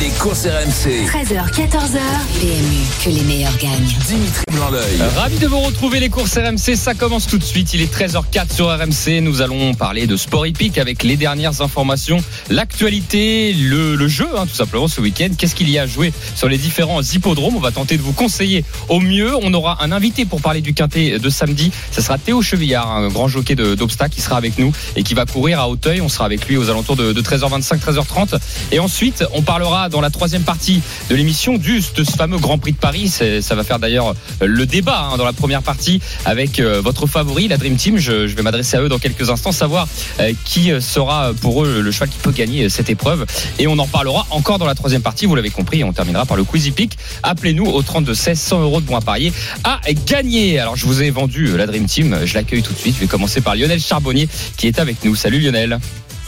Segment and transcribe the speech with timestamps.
[0.00, 1.06] Les courses RMC.
[1.06, 1.98] 13h, 14h.
[2.40, 3.96] PMU, que les meilleurs gagnent.
[4.06, 5.02] Dimitri Blanc-L'œil.
[5.16, 8.54] Ravi de vous retrouver les courses RMC, ça commence tout de suite, il est 13h04
[8.54, 14.08] sur RMC, nous allons parler de sport hippique avec les dernières informations, l'actualité, le, le
[14.08, 17.02] jeu hein, tout simplement ce week-end, qu'est-ce qu'il y a à jouer sur les différents
[17.02, 20.60] hippodromes, on va tenter de vous conseiller au mieux, on aura un invité pour parler
[20.60, 24.58] du quintet de samedi, ça sera Théo Chevillard, un grand jockey d'obstacles qui sera avec
[24.58, 27.22] nous et qui va courir à Hauteuil, on sera avec lui aux alentours de, de
[27.22, 28.38] 13h25, 13h30
[28.72, 32.72] et ensuite on parlera dans la troisième partie de l'émission du ce fameux Grand Prix
[32.72, 36.80] de Paris, ça va faire d'ailleurs le débat hein, dans la première partie avec euh,
[36.80, 37.98] votre favori, la Dream Team.
[37.98, 39.88] Je, vais m'adresser à eux dans quelques instants, savoir
[40.20, 43.26] euh, qui euh, sera pour eux le cheval qui peut gagner euh, cette épreuve.
[43.58, 45.26] Et on en parlera encore dans la troisième partie.
[45.26, 46.96] Vous l'avez compris, on terminera par le Quizy Peak.
[47.22, 49.32] Appelez-nous au 32 16 100 euros de bons à parier
[49.64, 50.58] à gagner.
[50.58, 52.18] Alors je vous ai vendu euh, la Dream Team.
[52.24, 52.94] Je l'accueille tout de suite.
[52.94, 55.14] Je vais commencer par Lionel Charbonnier qui est avec nous.
[55.14, 55.78] Salut Lionel.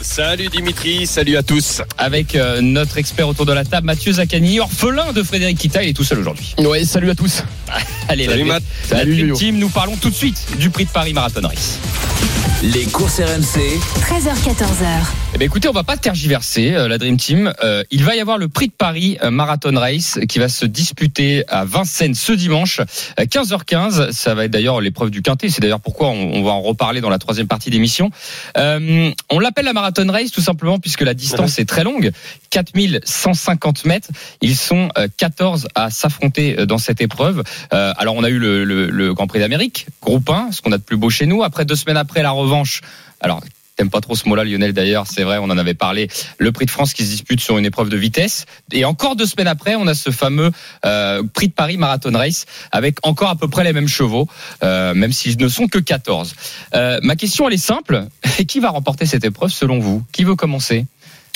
[0.01, 1.81] Salut Dimitri, salut à tous.
[1.97, 5.83] Avec euh, notre expert autour de la table, Mathieu Zaccani, orphelin de Frédéric Kita.
[5.83, 6.55] Il est tout seul aujourd'hui.
[6.57, 7.43] Ouais, salut à tous.
[8.07, 8.63] Allez, Salut la, Matt.
[8.89, 9.33] la Salut.
[9.33, 11.77] Team, nous parlons tout de suite du prix de Paris Marathon Race.
[12.63, 13.79] Les courses RMC.
[14.01, 14.85] 13h, 14h.
[15.33, 17.51] Eh bien, écoutez, on va pas tergiverser, euh, la Dream Team.
[17.63, 20.67] Euh, il va y avoir le prix de Paris euh, Marathon Race qui va se
[20.67, 22.79] disputer à Vincennes ce dimanche,
[23.17, 24.11] à 15h15.
[24.11, 25.49] Ça va être d'ailleurs l'épreuve du quintet.
[25.49, 28.11] C'est d'ailleurs pourquoi on, on va en reparler dans la troisième partie d'émission.
[28.57, 32.11] Euh, on l'appelle la Marathon Race tout simplement puisque la distance est très longue,
[32.49, 34.09] 4150 mètres.
[34.41, 37.43] Ils sont euh, 14 à s'affronter euh, dans cette épreuve.
[37.73, 40.71] Euh, alors, on a eu le, le- le Grand Prix d'Amérique, groupe 1, ce qu'on
[40.71, 41.43] a de plus beau chez nous.
[41.43, 42.81] Après, deux semaines après, la revanche.
[43.19, 43.41] Alors,
[43.75, 46.09] T'aimes pas trop ce mot-là, Lionel, d'ailleurs, c'est vrai, on en avait parlé.
[46.37, 48.45] Le prix de France qui se dispute sur une épreuve de vitesse.
[48.71, 50.51] Et encore deux semaines après, on a ce fameux
[50.85, 54.27] euh, prix de Paris Marathon Race avec encore à peu près les mêmes chevaux,
[54.63, 56.35] euh, même s'ils ne sont que 14.
[56.75, 58.05] Euh, ma question, elle est simple.
[58.47, 60.03] qui va remporter cette épreuve selon vous?
[60.11, 60.85] Qui veut commencer?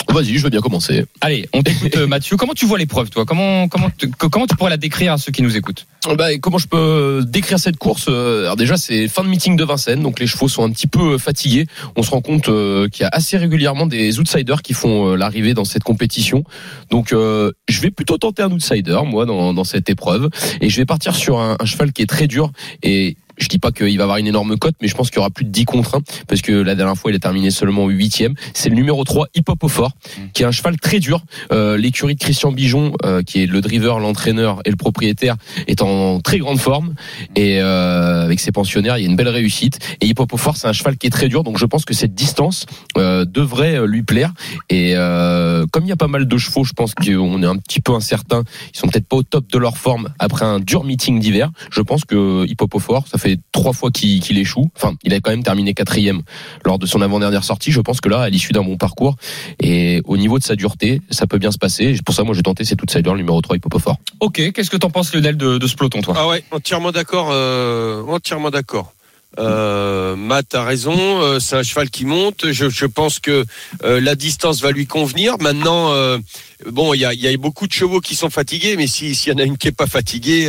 [0.10, 1.06] Vas-y, je veux bien commencer.
[1.22, 2.38] Allez, on t'écoute, euh, Mathieu.
[2.38, 3.26] Comment tu vois l'épreuve, toi?
[3.26, 5.88] Comment, comment, tu- comment tu pourrais la décrire à ceux qui nous écoutent?
[6.18, 8.06] Bah, et comment je peux décrire cette course?
[8.08, 10.86] Euh, Alors déjà, c'est fin de meeting de Vincennes, donc les chevaux sont un petit
[10.88, 11.66] peu fatigués.
[11.96, 15.16] On se rend compte euh, qu'il y a assez régulièrement des outsiders qui font euh,
[15.16, 16.44] l'arrivée dans cette compétition.
[16.92, 20.30] Donc, euh, je vais plutôt tenter un outsider, moi, dans, dans cette épreuve,
[20.62, 22.52] et je vais partir sur un, un cheval qui est très dur
[22.84, 25.20] et je dis pas qu'il va avoir une énorme cote, mais je pense qu'il y
[25.20, 27.88] aura plus de 10 contre 1, parce que la dernière fois, il a terminé seulement
[27.88, 29.92] 8 C'est le numéro 3, Hip Hop au fort,
[30.34, 31.24] qui est un cheval très dur.
[31.52, 35.36] Euh, L'écurie de Christian Bijon, euh, qui est le driver, l'entraîneur et le propriétaire,
[35.68, 36.96] est en très grande forme.
[37.36, 39.80] Et euh, avec ses pensionnaires, il y a une belle réussite.
[40.02, 41.86] Et Hip Hop au fort, c'est un cheval qui est très dur, donc je pense
[41.86, 42.66] que cette distance
[42.98, 44.34] euh, devrait euh, lui plaire.
[44.70, 47.58] Et euh, comme il y a pas mal de chevaux, je pense qu'on est un
[47.58, 48.44] petit peu incertain.
[48.74, 51.52] Ils sont peut-être pas au top de leur forme après un dur meeting d'hiver.
[51.72, 54.70] Je pense que Hip Hop au fort, ça fait trois fois qu'il échoue.
[54.76, 56.22] Enfin, il a quand même terminé quatrième
[56.64, 57.72] lors de son avant-dernière sortie.
[57.72, 59.16] Je pense que là, à l'issue d'un bon parcours
[59.60, 61.96] et au niveau de sa dureté, ça peut bien se passer.
[62.06, 63.98] Pour ça, moi, j'ai tenté cet outsider le numéro 3, Hip Hop au fort.
[64.20, 66.16] Ok, qu'est-ce que t'en penses, Lionel, de, de ce peloton, toi?
[66.18, 68.94] Ah ouais, entièrement d'accord, euh, entièrement d'accord.
[69.40, 72.52] Euh, Matt a raison, euh, c'est un cheval qui monte.
[72.52, 73.46] Je, je pense que
[73.84, 75.36] euh, la distance va lui convenir.
[75.40, 76.18] Maintenant, euh,
[76.66, 79.14] bon, il y a, il y a beaucoup de chevaux qui sont fatigués, mais si-
[79.16, 80.48] s'il y en a une qui est pas fatiguée,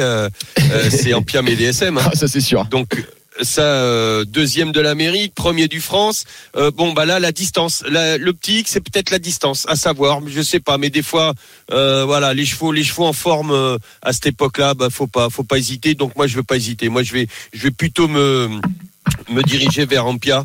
[0.90, 1.98] c'est Ampiam et DSM.
[1.98, 2.02] hein.
[2.06, 2.64] Ah, ça, c'est sûr.
[2.66, 3.04] Donc
[3.42, 6.24] ça, euh, deuxième de l'Amérique, premier du France.
[6.56, 7.84] Euh, bon, bah là, la distance,
[8.18, 10.20] l'optique, c'est peut-être la distance, à savoir.
[10.26, 11.34] Je sais pas, mais des fois,
[11.72, 15.30] euh, voilà, les chevaux, les chevaux en forme euh, à cette époque-là, bah faut pas,
[15.30, 15.94] faut pas hésiter.
[15.94, 16.88] Donc moi, je vais pas hésiter.
[16.88, 18.48] Moi, je vais, je vais plutôt me
[19.28, 20.44] me diriger vers Ampia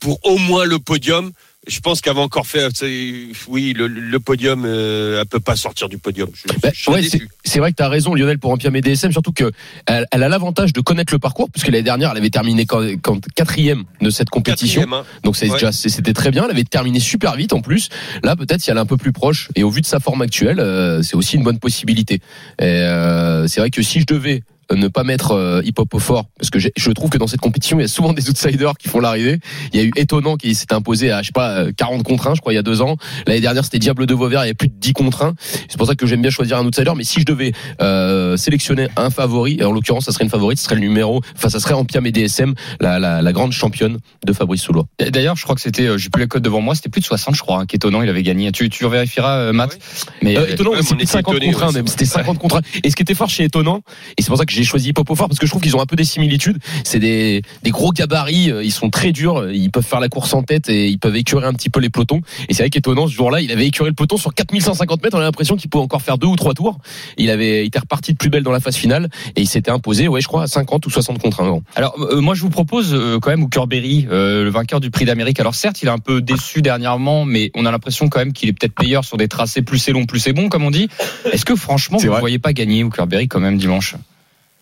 [0.00, 1.32] pour au moins le podium.
[1.70, 2.00] Je pense
[2.46, 6.28] faire, c'est- oui, le, le podium, euh, elle peut pas sortir du podium.
[6.62, 7.02] Bah, ouais,
[7.44, 9.52] c'est vrai que tu as raison, Lionel, pour Ampiam et DSM, surtout que
[9.86, 12.82] elle, elle a l'avantage de connaître le parcours, puisque l'année dernière, elle avait terminé quand,
[13.00, 14.82] quand quatrième de cette compétition.
[14.92, 15.04] Hein.
[15.22, 15.70] Donc Ouais.
[15.72, 16.44] c'était très bien.
[16.44, 17.88] Elle avait terminé super vite en plus.
[18.24, 20.22] Là peut-être si elle est un peu plus proche et au vu de sa forme
[20.22, 22.20] actuelle, euh, c'est aussi une bonne possibilité.
[22.60, 24.42] Euh, c'est vrai que si je devais
[24.72, 27.40] ne pas mettre euh, hip hop au fort parce que je trouve que dans cette
[27.40, 29.38] compétition il y a souvent des outsiders qui font l'arrivée
[29.72, 32.28] il y a eu étonnant qui s'était imposé à je sais pas euh, 40 contre
[32.28, 32.96] 1 je crois il y a deux ans
[33.26, 35.34] l'année dernière c'était Diable de Vauvert il y a plus de 10 contre 1
[35.68, 38.88] c'est pour ça que j'aime bien choisir un outsider mais si je devais euh, sélectionner
[38.96, 41.60] un favori et en l'occurrence ça serait une favorite ce serait le numéro enfin ça
[41.60, 45.54] serait Ampiam et DSM la, la, la grande championne de Fabrice Soulois D'ailleurs, je crois
[45.54, 47.60] que c'était, euh, j'ai plus les codes devant moi, c'était plus de 60, je crois,
[47.60, 48.52] hein, qu'étonnant, il avait gagné.
[48.52, 49.78] Tu, tu vérifieras, euh, Matt.
[49.80, 51.86] Ah Mais Euh, euh, étonnant, ouais, c'était était 50 étonnés, contre 1 ouais, même.
[51.86, 52.60] C'était 50 contre 1.
[52.84, 53.82] Et ce qui était fort chez étonnant,
[54.18, 55.62] et c'est pour ça que j'ai choisi Hip Hop au fort parce que je trouve
[55.62, 56.58] qu'ils ont un peu des similitudes.
[56.84, 60.34] C'est des, des gros gabarits, euh, ils sont très durs, ils peuvent faire la course
[60.34, 62.20] en tête et ils peuvent écurer un petit peu les pelotons.
[62.48, 65.16] Et c'est vrai qu'étonnant, ce jour-là, il avait écuré le peloton sur 4150 mètres.
[65.16, 66.78] On a l'impression qu'il pouvait encore faire deux ou trois tours.
[67.16, 70.08] Il avait, était reparti de plus belle dans la phase finale et il s'était imposé,
[70.08, 71.50] ouais, je crois, à 50 ou 60 contre 1.
[71.74, 74.90] Alors euh, moi je vous propose euh, quand même Hooker Berry, euh, le vainqueur du
[74.90, 75.40] Prix d'Amérique.
[75.40, 78.48] Alors certes il est un peu déçu dernièrement, mais on a l'impression quand même qu'il
[78.48, 80.88] est peut-être meilleur sur des tracés plus c'est long, plus c'est bon comme on dit.
[81.32, 83.94] Est-ce que franchement vous ne voyez pas gagner Hooker Berry quand même dimanche?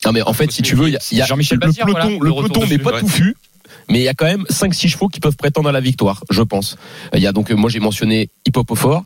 [0.04, 2.18] Non mais en fait, si tu veux, il y a, Jean-Michel le Bazir, peloton, voilà,
[2.18, 3.00] le le retour peloton n'est pas ouais.
[3.00, 3.36] touffu.
[3.90, 6.42] Mais il y a quand même 5-6 chevaux qui peuvent prétendre à la victoire, je
[6.42, 6.76] pense.
[7.14, 9.04] Il y a donc, euh, moi j'ai mentionné Hip Hop au fort.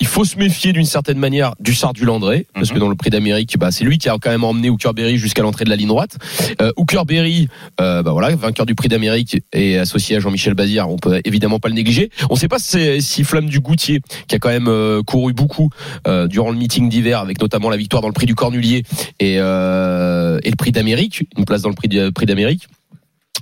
[0.00, 2.74] Il faut se méfier d'une certaine manière du Sard du Landré, parce Mhm.
[2.74, 5.18] que dans le prix d'Amérique, bah, c'est lui qui a quand même emmené Hooker Berry
[5.18, 6.16] jusqu'à l'entrée de la ligne droite.
[6.60, 7.48] Euh, Hooker Berry,
[7.80, 11.58] euh, bah voilà, vainqueur du prix d'Amérique et associé à Jean-Michel Bazir, on peut évidemment
[11.60, 12.10] pas le négliger.
[12.30, 15.70] On sait pas si, si Flamme du Goutier, qui a quand même euh, couru beaucoup
[16.06, 18.82] euh, durant le meeting d'hiver, avec notamment la victoire dans le prix du Cornulier
[19.20, 22.68] et, euh, et le prix d'Amérique, une place dans le prix d'Amérique.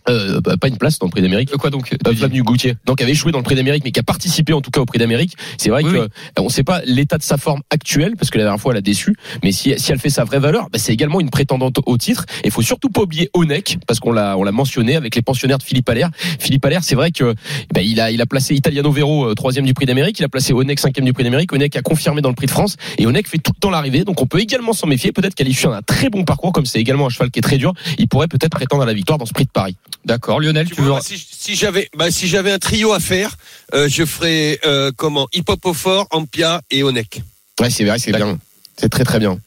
[0.08, 1.52] Euh, bah, pas une place dans le prix d'Amérique.
[1.52, 4.00] Euh, Quoi donc Euh, du Goutier, donc avait échoué dans le Prix d'Amérique, mais qui
[4.00, 5.36] a participé en tout cas au Prix d'Amérique.
[5.58, 6.02] C'est vrai Oui, que oui.
[6.04, 8.72] euh, on ne sait pas l'état de sa forme actuelle, parce que la dernière fois
[8.72, 9.14] elle a déçu.
[9.44, 12.24] Mais si, si elle fait sa vraie valeur, bah, c'est également une prétendante au titre.
[12.42, 15.22] Et il faut surtout pas oublier Onek, parce qu'on l'a on l'a mentionné avec les
[15.22, 16.10] pensionnaires de Philippe Allaire.
[16.40, 17.34] Philippe Allaire, c'est vrai que
[17.72, 20.28] bah, il a il a placé Italiano Vero euh, troisième du Prix d'Amérique, il a
[20.28, 21.52] placé Onek cinquième du Prix d'Amérique.
[21.52, 24.04] Onek a confirmé dans le Prix de France, et Onek fait tout le temps l'arrivée,
[24.04, 25.12] donc on peut également s'en méfier.
[25.12, 27.58] Peut-être qu'à l'issue d'un très bon parcours, comme c'est également un cheval qui est très
[27.58, 29.76] dur, il pourrait peut-être prétendre à la victoire dans ce Prix de Paris.
[30.04, 32.98] D'accord, Lionel, tu, Tu veux vois, si, si j'avais bah, si j'avais un trio à
[33.00, 33.36] faire,
[33.74, 37.22] euh, je ferais euh, comment Hip Hop au fort, Ampia et Onek.
[37.60, 38.38] Ouais, c'est vrai, c'est bien.
[38.76, 39.38] C'est très très bien.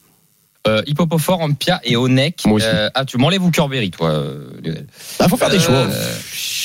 [0.66, 2.44] euh, Hip Hop au fort, Ampia et Onek.
[2.46, 2.66] Moi aussi.
[2.66, 4.24] Euh, ah, tu m'enlèves Hooker Berry, toi,
[4.64, 4.86] Lionel.
[5.18, 5.74] Ah, faut faire des choix.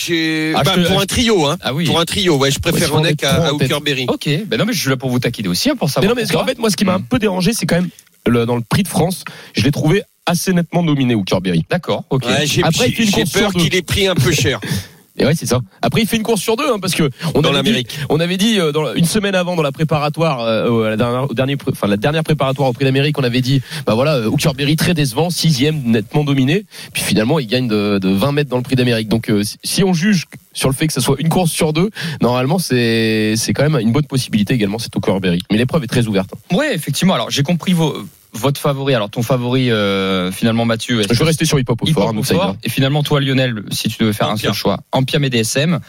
[0.09, 1.57] Euh, Ah, bah, te- pour un trio, hein.
[1.61, 1.85] Ah oui.
[1.85, 3.71] Pour un trio, ouais, je préfère Ouais, Onek à, à en tête.
[3.71, 4.05] Hooker Berry.
[4.07, 6.15] Ok, ben non mais je suis là pour vous taquiner aussi, hein, pour Mais savoir.
[6.15, 6.45] non, mais pourquoi.
[6.47, 7.89] fait, moi, ce qui m'a un peu dérangé, c'est quand même
[8.25, 9.23] le- dans le prix de France,
[9.53, 11.65] je l'ai trouvé assez nettement dominé Hooker Berry.
[11.69, 12.25] D'accord, ok.
[12.25, 13.65] Ouais, j'ai Après, il fait une j'ai course peur sur deux.
[13.65, 14.59] qu'il ait pris un peu cher
[15.17, 15.59] Et ouais, c'est ça.
[15.81, 17.99] Après, il fait une course sur deux, hein, parce que on dans avait dit, l'Amérique.
[18.09, 20.95] on avait dit euh, dans la- une semaine avant dans la préparatoire, euh, au- la
[20.95, 24.15] dernière, au dernier, enfin la dernière préparatoire au Prix d'Amérique, on avait dit, bah voilà,
[24.15, 26.65] euh, Hooker Berry très décevant, sixième nettement dominé.
[26.93, 29.09] Puis finalement, il gagne de, de 20 mètres dans le Prix d'Amérique.
[29.09, 31.73] Donc, euh, si- si on juge sur le fait que ce soit une course sur
[31.73, 31.89] deux,
[32.21, 35.41] normalement, c'est c'est quand même une bonne possibilité également, c'est Hooker Berry.
[35.51, 36.29] Mais l'épreuve est très ouverte.
[36.51, 36.55] hein.
[36.55, 37.15] Ouais, effectivement.
[37.15, 37.97] Alors, j'ai compris vos,
[38.33, 38.93] votre favori.
[38.93, 41.01] Alors, ton favori, euh, finalement, Mathieu.
[41.01, 42.35] est-ce Je vais rester sur Hip Hop au Hip fort, Hop outsider.
[42.39, 42.55] fort.
[42.63, 44.49] Et finalement, toi, Lionel, si tu devais faire un Ampia.
[44.49, 45.79] seul choix, Ampia et DSM.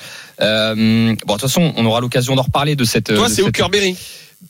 [0.40, 3.14] Euh, bon, de toute façon, on aura l'occasion d'en reparler de cette.
[3.14, 3.96] Toi, c'est cette- Berry.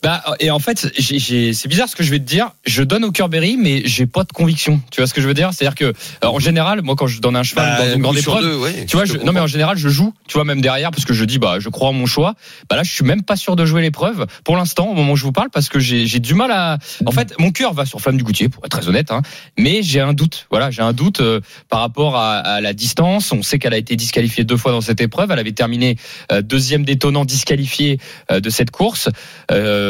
[0.03, 2.50] Bah, et en fait, c'est bizarre ce que je vais te dire.
[2.67, 4.81] Je donne au Berry, mais j'ai pas de conviction.
[4.91, 5.50] Tu vois ce que je veux dire?
[5.53, 8.19] C'est-à-dire que, alors, en général, moi, quand je donne un cheval Bah, dans une grande
[8.19, 10.61] épreuve, deux, ouais, tu vois, je non mais en général je joue, tu vois même
[10.61, 12.35] derrière parce que je dis bah je crois en mon choix.
[12.69, 15.17] Bah là je suis même pas sûr de jouer l'épreuve pour l'instant au moment où
[15.17, 16.79] je vous parle parce que j'ai j'ai du mal à.
[17.06, 19.23] En fait mon cœur va sur Flamme du Goutier pour être très honnête, hein,
[19.59, 20.47] mais j'ai un doute.
[20.50, 23.33] Voilà j'ai un doute euh, par rapport à, à la distance.
[23.33, 25.31] On sait qu'elle a été disqualifiée deux fois dans cette épreuve.
[25.31, 25.97] Elle avait terminé
[26.31, 27.99] euh, deuxième détonnant disqualifié
[28.31, 29.09] euh, de cette course.
[29.50, 29.81] Euh,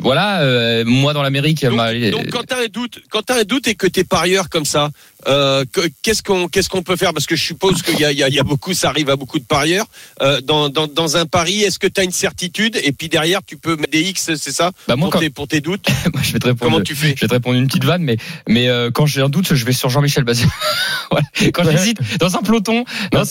[0.00, 1.64] voilà euh, moi dans l'Amérique.
[1.64, 4.64] m'a- Donc, quand t'as un doute, quand t'as un doute et que t'es parieur comme
[4.64, 4.90] ça,
[5.28, 7.12] euh, que- qu'est-ce qu'on qu'est-ce qu'on peut faire?
[7.12, 8.88] Parce que je suppose qu'il y a, il y, a, il y a beaucoup, ça
[8.88, 9.86] arrive à beaucoup de parieurs.
[10.20, 12.78] Euh, dans, dans, dans un pari, est-ce que t'as une certitude?
[12.82, 14.72] Et puis derrière tu peux mettre des X, c'est ça?
[14.88, 15.86] Bah, moi, pour, quand- tes, pour tes doutes?
[16.12, 16.70] Moi, je vais te répondre.
[16.72, 17.14] Comment tu fais?
[17.16, 18.16] Je vais te répondre une petite vanne, mais
[18.48, 20.24] mais euh, quand j'ai un doute, je vais sur Jean-Michel.
[21.10, 21.26] Voilà.
[21.52, 23.24] Quand j'hésite dans un peloton, non,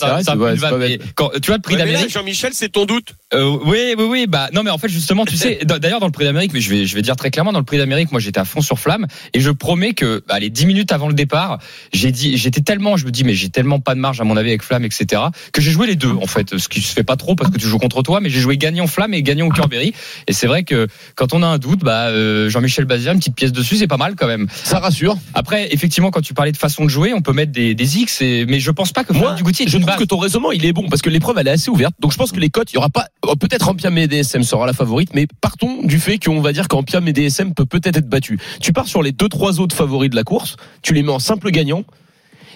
[0.60, 0.78] vanne.
[0.78, 0.98] bête.
[1.00, 2.10] mais quand, tu vois le prix Ouais, d'Amérique.
[2.10, 3.08] Jean-Michel, c'est ton doute.
[3.34, 4.26] Euh, oui, oui, oui.
[4.28, 5.58] Bah non, mais en fait justement, tu sais,
[5.92, 7.66] d'ailleurs dans le prix d'Amérique, mais je vais je vais dire très clairement dans le
[7.66, 10.64] prix d'Amérique, moi j'étais à fond sur flamme et je promets que bah, les 10
[10.64, 11.58] minutes avant le départ,
[11.92, 14.38] j'ai dit, j'étais tellement, je me dis mais j'ai tellement pas de marge à mon
[14.38, 15.20] avis avec flamme, etc.
[15.52, 17.58] Que j'ai joué les deux en fait, ce qui se fait pas trop parce que
[17.58, 19.92] tu joues contre toi, mais j'ai joué gagnant flamme et gagnant au Berry.
[20.28, 23.36] Et c'est vrai que quand on a un doute, bah euh, Jean-Michel Bazir, une petite
[23.36, 24.46] pièce dessus, c'est pas mal quand même.
[24.64, 25.18] Ça rassure.
[25.34, 28.22] Après, effectivement, quand tu parlais de façon de jouer, on peut mettre des, des X,
[28.22, 29.98] et, mais je pense pas que Moi, du Goutier je trouve base.
[29.98, 31.94] que ton raisonnement il est bon parce que l'épreuve elle est assez ouverte.
[32.00, 34.42] Donc je pense que les cotes, il y aura pas oh, peut-être Ampiam et DSM
[34.42, 37.96] sera la favorite, mais partons du fait qu'on va dire qu'Ampiam et DSM peut peut-être
[37.96, 38.38] être battu.
[38.60, 41.18] Tu pars sur les deux trois autres favoris de la course, tu les mets en
[41.18, 41.84] simple gagnant.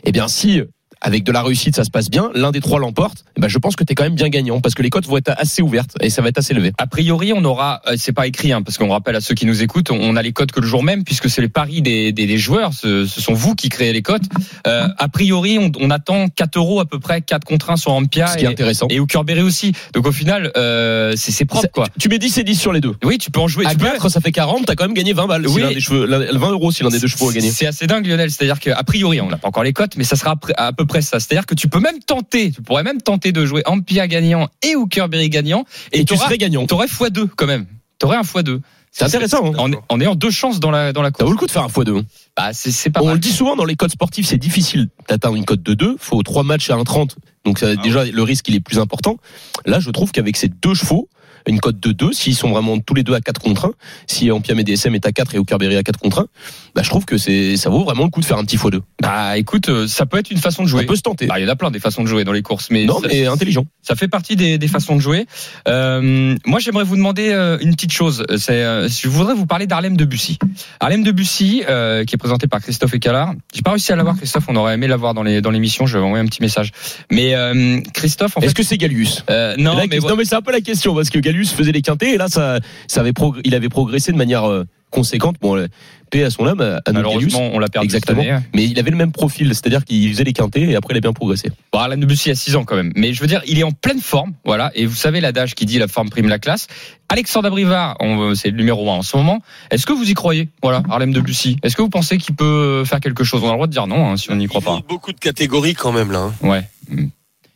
[0.05, 0.61] Eh bien si
[1.01, 3.59] avec de la réussite ça se passe bien, l'un des trois l'emporte, eh ben je
[3.59, 5.63] pense que tu es quand même bien gagnant parce que les cotes vont être assez
[5.63, 6.73] ouvertes et ça va être assez élevé.
[6.79, 9.47] A priori, on aura, euh, c'est pas écrit, hein, parce qu'on rappelle à ceux qui
[9.47, 12.13] nous écoutent, on a les cotes que le jour même, puisque c'est les paris des,
[12.13, 14.23] des, des joueurs, ce, ce sont vous qui créez les cotes.
[14.67, 17.93] Euh, a priori, on, on attend 4 euros à peu près, 4 contre 1 sur
[17.93, 18.87] Ampia Ce qui est et, intéressant.
[18.91, 19.73] et Berry aussi.
[19.93, 21.87] Donc au final, euh, c'est c'est propre, quoi.
[22.01, 22.95] Tu mets 10 et 10 sur les deux.
[23.05, 23.67] Oui, tu peux en jouer.
[23.67, 25.47] À tu peux- 4, ça fait 40, t'as quand même gagné 20 balles.
[25.49, 25.63] si Oui.
[25.63, 27.51] l'un des cheveux, l'un- 20 euros si l'un des deux chevaux a gagné.
[27.51, 28.31] C'est assez dingue, Lionel.
[28.31, 30.73] C'est-à-dire qu'à priori, on n'a pas encore les cotes, mais ça sera à peu- à
[30.73, 31.21] peu près ça.
[31.21, 34.75] C'est-à-dire que tu peux même tenter, tu pourrais même tenter de jouer Ampia gagnant et
[35.09, 36.67] Berry gagnant, Et, tu serais gagnant.
[36.67, 37.67] T'aurais x2 quand même.
[37.99, 38.61] T'aurais un x2.
[38.93, 39.53] C'est intéressant.
[39.53, 39.53] hein.
[39.59, 41.25] En, en ayant deux chances dans la dans la Ça course.
[41.27, 42.03] vaut le coup de faire un x2.
[42.37, 43.15] Bah, c'est pas On mal.
[43.15, 45.97] le dit souvent dans les codes sportifs, c'est difficile d'atteindre une cote de 2.
[45.99, 47.11] Faut trois matchs à 1,30.
[47.45, 49.19] Donc ça, déjà, le risque, il est plus important.
[49.67, 51.09] Là, je trouve qu'avec ces deux chevaux,
[51.47, 53.73] une cote de 2, s'ils sont vraiment tous les deux à 4 contre 1,
[54.07, 56.27] si Ampiam et DSM est à 4 et Aukerberry à 4 contre 1,
[56.75, 58.81] bah, je trouve que c'est, ça vaut vraiment le coup de faire un petit x2.
[59.01, 60.87] Bah, écoute, euh, ça peut être une façon de jouer.
[60.87, 61.27] peut se tenter.
[61.27, 63.01] Bah, il y en a plein des façons de jouer dans les courses, mais non,
[63.01, 63.67] ça, mais intelligent.
[63.83, 65.27] ça fait partie des, des façons de jouer.
[65.69, 68.25] Euh, moi, j'aimerais vous demander euh, une petite chose.
[68.37, 70.39] C'est, euh, je voudrais vous parler d'Arlem Debussy.
[70.81, 73.35] Arlem Debussy, euh, qui est présenté par Christophe Ecalard.
[73.55, 74.45] J'ai pas réussi à l'avoir, Christophe.
[74.49, 75.87] On aurait aimé l'avoir dans les dans l'émission.
[75.87, 76.73] Je vais envoyer un petit message.
[77.11, 80.25] Mais euh, Christophe, en fait, Est-ce que c'est Gallius euh, non, Là, mais non, mais
[80.25, 83.13] c'est un peu la question parce que Faisait les quintés et là, ça, ça avait
[83.13, 85.37] progr- il avait progressé de manière euh, conséquente.
[85.41, 85.67] Bon, euh,
[86.11, 88.23] paix à son âme, à malheureusement, on l'a perdu Exactement.
[88.23, 88.41] cette année.
[88.55, 91.01] Mais il avait le même profil, c'est-à-dire qu'il faisait les quintés et après il a
[91.01, 91.51] bien progressé.
[91.73, 92.93] Bon, Alain Debussy a 6 ans quand même.
[92.95, 94.33] Mais je veux dire, il est en pleine forme.
[94.45, 94.71] Voilà.
[94.77, 96.69] Et vous savez l'adage qui dit la forme prime la classe.
[97.09, 99.41] Alexandre Abrivard, on- c'est le numéro 1 en ce moment.
[99.73, 101.57] Est-ce que vous y croyez Voilà, Harlem Debussy?
[101.65, 103.43] Est-ce que vous pensez qu'il peut faire quelque chose?
[103.43, 104.81] On a le droit de dire non hein, si on n'y croit Il pas.
[104.89, 106.21] beaucoup de catégories quand même là.
[106.21, 106.33] hein.
[106.43, 106.63] Ouais.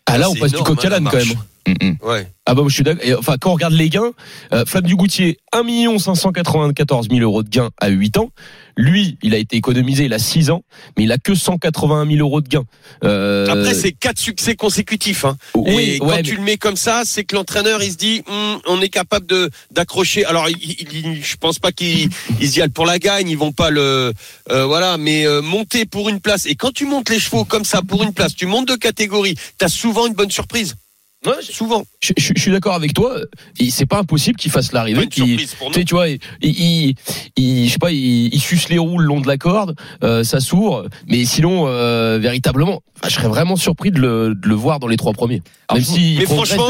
[0.07, 1.29] Ah là, on passe du coq à hein, l'âne quand marche.
[1.29, 1.37] même.
[1.67, 1.97] Mm.
[2.07, 2.27] Ouais.
[2.47, 3.05] Ah bah je suis d'accord.
[3.19, 4.11] Enfin, quand on regarde les gains,
[4.53, 5.63] euh, Flamme du Goutier, 1
[5.99, 8.31] 594 000 euros de gains à 8 ans.
[8.77, 10.63] Lui, il a été économisé, il a 6 ans,
[10.97, 12.65] mais il a que 181 000 euros de gains.
[13.05, 15.25] Euh, Après, c'est quatre succès consécutifs.
[15.25, 15.37] Hein.
[15.55, 18.59] oui, et quand tu le mets comme ça, c'est que l'entraîneur il se dit, Hum,
[18.67, 20.25] on est capable de d'accrocher.
[20.25, 20.57] Alors, il,
[20.93, 22.09] il- je pense pas qu'ils
[22.41, 24.13] ils y allent pour la gagne, ils vont pas le,
[24.51, 24.97] euh, voilà.
[24.97, 26.47] Mais euh, monter pour une place.
[26.47, 29.35] Et quand tu montes les chevaux comme ça pour une place, tu montes de catégorie,
[29.59, 30.75] t'as souvent une bonne surprise.
[31.27, 31.85] Ouais, Souvent.
[32.03, 33.15] je, je- je suis d'accord avec toi.
[33.59, 35.03] Il- C'est pas impossible qu'il fasse l'arrivée.
[35.03, 35.85] pour Tu sais, nous.
[35.85, 36.95] tu vois, il, il,
[37.37, 40.25] il- je sais pas, il, il suce les roues le long de la corde, euh,
[40.25, 44.79] ça s'ouvre, mais sinon, euh, véritablement, je serais vraiment surpris de le, de le voir
[44.81, 45.43] dans les trois premiers.
[45.73, 46.67] Même s'il Mais franchement,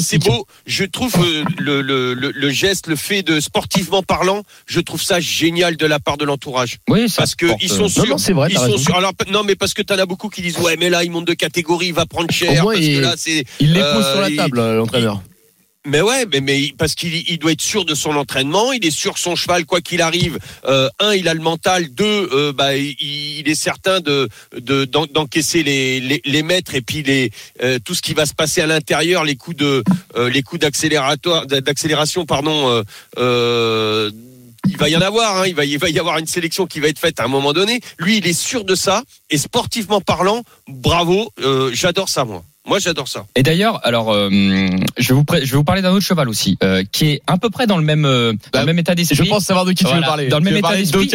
[0.00, 0.46] c'est beau.
[0.66, 5.02] Je trouve euh, le, le, le, le geste, le fait de sportivement parlant, je trouve
[5.02, 6.78] ça génial de la part de l'entourage.
[6.88, 8.06] Oui, ça Parce que porte, ils sont sûrs.
[8.06, 8.94] non, c'est vrai, Ils sont sûrs.
[8.96, 11.26] Alors non, mais parce que t'en as beaucoup qui disent ouais, mais là il monte
[11.26, 12.60] de catégorie, il va prendre cher.
[12.60, 13.44] Au moins, parce il- que là c'est.
[14.02, 15.22] Sur la il- table, l'entraîneur.
[15.86, 18.90] Mais ouais, mais, mais parce qu'il il doit être sûr de son entraînement, il est
[18.90, 22.54] sûr que son cheval, quoi qu'il arrive, euh, un, il a le mental, deux, euh,
[22.54, 22.96] bah, il,
[23.40, 27.30] il est certain de de- d'en- d'encaisser les, les les mètres et puis les
[27.62, 29.84] euh, tout ce qui va se passer à l'intérieur, les coups de
[30.16, 32.82] les coups d'accélérateur d'accélération, pardon.
[33.18, 36.80] il va y en avoir, hein, il, va, il va y avoir une sélection qui
[36.80, 37.80] va être faite à un moment donné.
[37.98, 39.02] Lui, il est sûr de ça.
[39.28, 42.42] Et sportivement parlant, bravo, euh, j'adore ça, moi.
[42.66, 43.26] Moi, j'adore ça.
[43.36, 44.30] Et d'ailleurs, alors, euh,
[44.96, 47.22] je vais vous pré- je vais vous parler d'un autre cheval aussi, euh, qui est
[47.26, 49.16] à peu près dans le même euh, dans Bah, le même état d'esprit.
[49.16, 50.28] Je pense savoir de qui tu veux Voilà, parler.
[50.28, 51.10] dans le Tu même état d'esprit.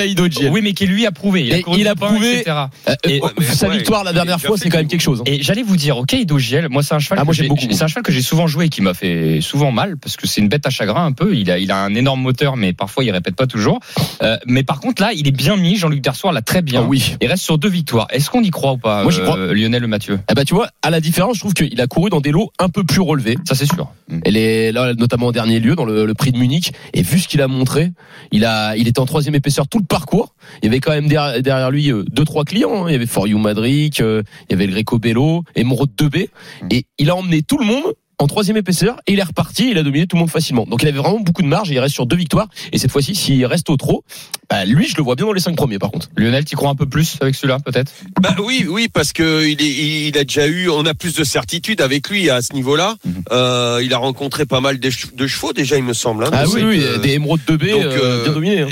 [0.52, 1.42] Oui, mais qui lui a prouvé.
[1.46, 1.64] Il a, il
[1.96, 2.56] pain, prouvé- etc.
[2.88, 5.22] Euh, Et- Ouais, sa ouais, victoire la dernière a fois, c'est quand même quelque chose.
[5.22, 5.24] hein.
[5.26, 7.50] Et j'allais vous dire, ok, Dogiel, moi c'est un cheval Ah, que moi, j'aime j'ai-
[7.50, 7.66] beaucoup.
[7.72, 10.28] c'est un cheval que j'ai souvent joué et qui m'a fait souvent mal parce que
[10.28, 11.36] c'est une bête à chagrin un peu.
[11.36, 13.80] Il a, il a un énorme moteur, mais parfois il répète pas toujours.
[14.22, 15.78] Euh, mais par contre là, il est bien mis.
[15.78, 16.82] Jean-Luc Dersoir l'a très bien.
[16.84, 17.16] Ah oui.
[17.22, 18.08] Il reste sur deux victoires.
[18.12, 19.38] Est-ce qu'on y croit ou pas Moi, j'y crois.
[19.54, 20.20] Lionel Mathieu?
[20.30, 22.52] Eh ben, tu vois, à la différence, je trouve qu'il a couru dans des lots
[22.60, 23.38] un peu plus relevés.
[23.46, 23.88] Ça c'est sûr.
[24.26, 26.74] Elle est là, notamment en dernier lieu, dans le, le prix de Munich.
[26.94, 27.94] Et vu ce qu'il a montré,
[28.34, 30.36] il a, il était en troisième épaisseur tout le parcours.
[30.62, 32.84] Il y avait quand même derrière, derrière lui euh, deux, trois clients.
[32.84, 32.90] hein.
[32.90, 36.28] Il y avait For You Madrid, euh, il y avait le Greco Bello, Emeraude 2B.
[36.72, 39.70] Et il a emmené tout le monde en troisième épaisseur et il est reparti.
[39.72, 40.66] Il a dominé tout le monde facilement.
[40.66, 42.48] Donc il avait vraiment beaucoup de marge et il reste sur deux victoires.
[42.74, 44.04] Et cette fois-ci, s'il reste au trot,
[44.50, 46.10] bah, lui, je le vois bien dans les cinq premiers, par contre.
[46.18, 47.92] Lionel, tu crois un peu plus avec celui-là peut-être?
[48.22, 51.24] Bah oui, oui, parce que il, est, il a déjà eu, on a plus de
[51.24, 52.96] certitude avec lui à ce niveau-là.
[53.06, 53.24] Mhm.
[53.32, 56.26] Euh, il a rencontré pas mal de, che- de chevaux déjà, il me semble.
[56.26, 58.60] hein, Ah oui, oui, euh, des Emeraude 2B donc, euh, euh, bien dominés.
[58.62, 58.68] hein.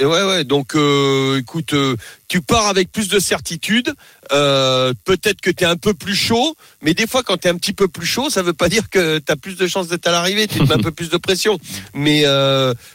[0.00, 0.44] Et ouais, ouais.
[0.44, 1.94] Donc, euh, écoute, euh,
[2.26, 3.92] tu pars avec plus de certitude.
[4.32, 7.50] Euh, Peut-être que tu es un peu plus chaud, mais des fois, quand tu es
[7.50, 9.88] un petit peu plus chaud, ça veut pas dire que tu as plus de chances
[9.88, 10.48] d'être à l'arrivée.
[10.48, 11.58] Tu te mets un peu plus de pression.
[11.92, 12.24] Mais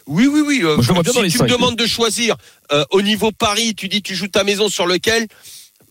[0.08, 0.62] oui, oui, oui.
[0.64, 2.38] Moi, je le vois bien si dans les tu me demandes de choisir
[2.90, 5.28] au niveau Paris, tu dis tu joues ta maison sur lequel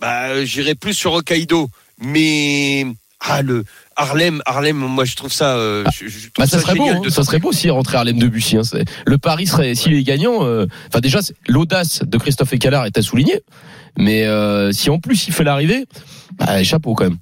[0.01, 1.71] Bah, j'irai plus sur Hokkaido.
[2.01, 2.87] Mais
[3.21, 3.65] ah le
[3.97, 5.57] Harlem, Harlem, moi je trouve ça.
[5.57, 7.01] euh, je, je trouve Bah, ça, serait beau, hein.
[7.05, 8.57] de ça serait beau s'il rentrait Harlem Debussy.
[8.57, 8.65] Hein.
[8.65, 12.99] C'est- Le pari serait, s'il est gagnant, euh, enfin déjà l'audace de Christophe Ecalard est
[12.99, 13.41] à souligner,
[13.99, 15.87] mais euh, si en plus il fait l'arrivée,
[16.39, 17.19] bah, chapeau quand même.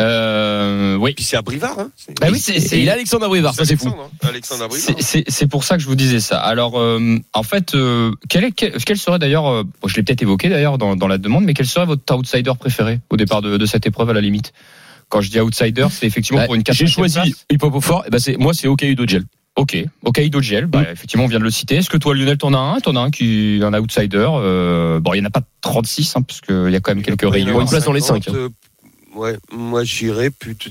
[0.00, 1.12] euh, Oui.
[1.14, 1.78] Puis c'est à Brivard.
[1.78, 1.90] Hein.
[2.20, 3.92] Bah oui, c'est- il Alexandre Abrivard, ça c'est fou.
[4.22, 4.68] Alexandre, hein.
[4.72, 6.38] C'est- C'est c'est pour ça que je vous disais ça.
[6.38, 10.02] Alors, euh, en fait, euh, quel, est, quel, quel serait d'ailleurs, euh, bon, je l'ai
[10.02, 13.42] peut-être évoqué d'ailleurs dans, dans la demande, mais quel serait votre outsider préféré au départ
[13.42, 14.52] de, de cette épreuve à la limite?
[15.10, 17.44] Quand je dis outsider, c'est effectivement Bah, pour une J'ai choisi place.
[17.52, 19.24] Hip Hop au fort, et bah c'est moi c'est Okayu Dogel.
[19.56, 21.74] Ok, ok, Idogel, bah, effectivement, on vient de le citer.
[21.74, 22.78] Est-ce que toi, Lionel, t'en as un?
[22.80, 26.14] T'en as un qui est un outsider euh, Bon, il n'y en a pas 36,
[26.16, 27.60] hein, parce qu'il y a quand même quelques Il y en a rayons.
[27.60, 28.36] une place dans les 50, cinq, hein.
[28.36, 28.48] euh,
[29.16, 30.70] Ouais, moi j'irais plutôt.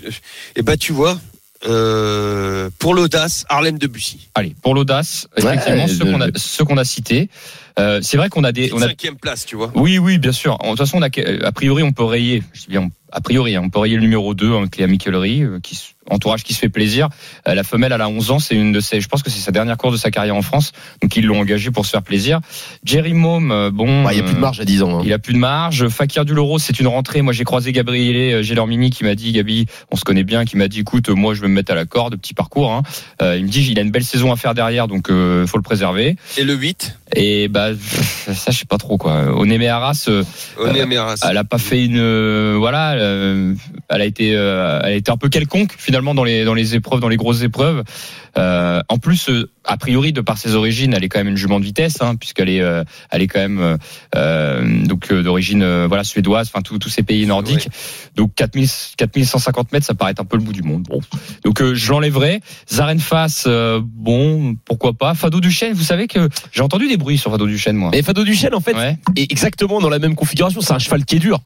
[0.56, 1.20] Et bah tu vois,
[1.68, 4.30] euh, pour l'audace, Harlem de Bussy.
[4.36, 7.30] Allez, pour l'audace, effectivement, Ouais, ceux qu'on a, ceux qu'on a cités.
[7.78, 9.72] Euh, c'est vrai qu'on a des, on a, Cinquième place, tu vois.
[9.76, 10.58] oui, oui, bien sûr.
[10.58, 11.10] De toute façon, on a,
[11.46, 12.44] a priori, on peut rayer.
[12.54, 15.44] Je dis bien, a priori, hein, on peut rayer le numéro 2, hein, Cléa Michellery,
[15.44, 17.10] euh, qui, entourage qui se fait plaisir.
[17.48, 19.40] Euh, la femelle, elle a 11 ans, c'est une de ses, je pense que c'est
[19.40, 22.04] sa dernière course de sa carrière en France, donc ils l'ont engagé pour se faire
[22.04, 22.40] plaisir.
[22.84, 25.00] Jerry Mom, euh, bon, Bah, Il y a plus de euh, marge à 10 ans.
[25.00, 25.02] hein.
[25.06, 25.88] Il a plus de marge.
[25.90, 27.22] Fakir Duloro, c'est une rentrée.
[27.22, 30.68] Moi, j'ai croisé Gabriele Gelormini qui m'a dit, Gabi, on se connaît bien, qui m'a
[30.68, 32.72] dit, écoute, moi, je vais me mettre à la corde, petit parcours.
[32.72, 32.84] Hein.
[33.22, 35.58] Euh, il me dit, il a une belle saison à faire derrière, donc euh, faut
[35.58, 36.16] le préserver.
[36.38, 39.36] Et le 8, Et bah, ça, je sais pas trop quoi.
[39.36, 40.24] Onémé Arras, euh,
[41.30, 43.54] elle a pas fait une, euh, voilà, euh,
[43.90, 46.76] elle a été, euh, elle a été un peu quelconque finalement dans les dans les
[46.76, 47.84] épreuves, dans les grosses épreuves.
[48.38, 51.38] Euh, en plus, euh, a priori, de par ses origines, elle est quand même une
[51.38, 53.78] jument de vitesse, hein, puisqu'elle est, euh, elle est quand même
[54.88, 57.70] donc d'origine voilà suédoise, enfin tous ces pays nordiques.
[58.16, 60.84] Donc 4000, 4150 mètres, ça paraît un peu le bout du monde.
[60.90, 61.00] Bon.
[61.44, 62.42] Donc je l'enlèverai.
[62.72, 63.48] Zarenfass,
[63.82, 65.14] bon, pourquoi pas.
[65.14, 67.92] Fado Duchesne, vous savez que j'ai entendu des bruits sur Fado Duchesne, moi.
[67.94, 68.98] Et Fado Duchesne, en fait, Ouais.
[69.18, 70.62] est exactement dans la même configuration.
[70.62, 71.40] C'est un cheval qui est dur.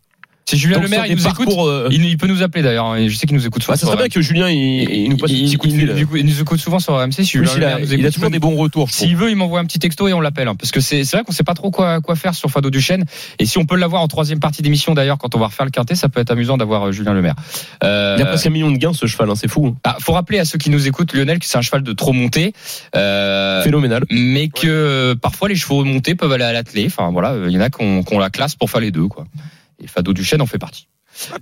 [0.45, 1.47] C'est Julien Donc, Le Maire, sur il nous écoute.
[1.49, 2.85] euh, Il, il peut nous appeler d'ailleurs.
[2.87, 3.73] hein, Je sais qu'il nous écoute souvent.
[3.73, 5.79] bah, ça serait bien que Julien il, il nous passe un petit coup de il,
[5.79, 6.07] fil.
[6.13, 7.13] il- il nous écoute souvent sur RMC.
[7.13, 7.59] Si Julien il
[7.99, 8.89] Le a, a toujours des bons retours.
[8.91, 10.49] S'il veut, il m'envoie un petit texto et on l'appelle.
[10.49, 13.05] hein, parce que c'est vrai qu'on sait pas trop quoi, quoi faire sur Fado Duchesne.
[13.39, 15.71] Et si on peut l'avoir en troisième partie d'émission d'ailleurs, quand on va refaire le
[15.71, 17.35] quintet, ça peut être amusant d'avoir euh, Julien Le Maire.
[17.85, 19.67] Euh, Il a presque un million de gains ce cheval, hein, c'est fou.
[19.67, 19.75] hein.
[19.85, 22.11] ah, faut rappeler à ceux qui nous écoutent, Lionel, que c'est un cheval de trop
[22.11, 22.51] monté.
[22.97, 24.03] Euh, Phénoménal.
[24.11, 26.83] mais que euh, parfois les chevaux montés peuvent aller à l'attelé.
[26.87, 29.07] Enfin voilà, il y en a ont la classe pour faire les deux.
[29.07, 29.25] quoi.
[29.83, 30.87] Et Fado Duchesne en fait partie.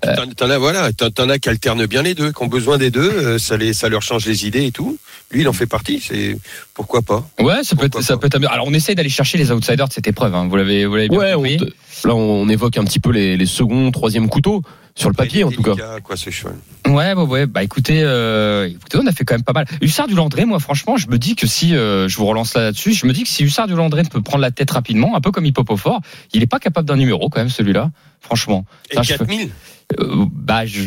[0.01, 2.47] Ah, T'en t'en as, voilà, t'en t'en as qui alternent bien les deux, qui ont
[2.47, 4.97] besoin des deux, euh, ça, les, ça leur change les idées et tout.
[5.31, 6.37] Lui, il en fait partie, c'est
[6.73, 7.25] pourquoi pas?
[7.39, 8.35] Ouais, ça peut être, ça peut être.
[8.51, 10.35] Alors on essaye d'aller chercher les outsiders de cette épreuve.
[10.35, 10.47] hein.
[10.49, 11.73] Vous l'avez, vous l'avez bien Ouais, on, compris.
[12.05, 14.61] Là on évoque un petit peu les, les seconds, troisième couteaux
[14.95, 15.99] sur le papier en tout cas.
[16.03, 16.55] quoi, ce cheval.
[16.87, 17.45] Ouais, ouais, ouais.
[17.45, 19.65] Bah écoutez, euh, écoutez, on a fait quand même pas mal.
[19.81, 22.93] Hussard du Landré, moi franchement, je me dis que si euh, je vous relance là-dessus,
[22.93, 25.31] je me dis que si Hussard du Landré peut prendre la tête rapidement, un peu
[25.31, 26.01] comme Hippopofort,
[26.33, 27.91] il est pas capable d'un numéro quand même celui-là.
[28.19, 28.65] Franchement.
[28.91, 29.49] Et Ça, je 4000
[29.99, 30.81] Euh, bah je,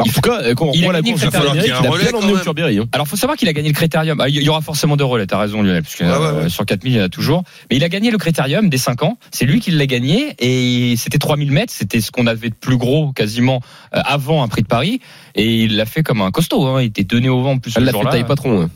[0.00, 1.72] En tout cas, quand on Il a voit la gagné course il y a il
[1.72, 2.44] un a relais bien quand emmené au même.
[2.44, 2.78] Turberry.
[2.78, 2.86] hein.
[2.92, 4.20] Alors, faut savoir qu'il a gagné le critérium.
[4.20, 6.48] Ah, Il y aura forcément deux relais, t'as raison, Lionel, parce que Ouais, ouais, euh,
[6.48, 7.44] sur 4000, il y en a toujours.
[7.70, 9.18] Mais il a gagné le critérium des 5 ans.
[9.30, 11.72] C'est lui qui l'a gagné et c'était 3000 mètres.
[11.74, 13.60] C'était ce qu'on avait de plus gros quasiment
[13.94, 15.00] euh, avant un prix de Paris.
[15.34, 16.66] Et il l'a fait comme un costaud.
[16.66, 16.82] Hein.
[16.82, 18.62] Il était donné au vent en plus Elle ce l'a fait taille patron.
[18.62, 18.70] hein.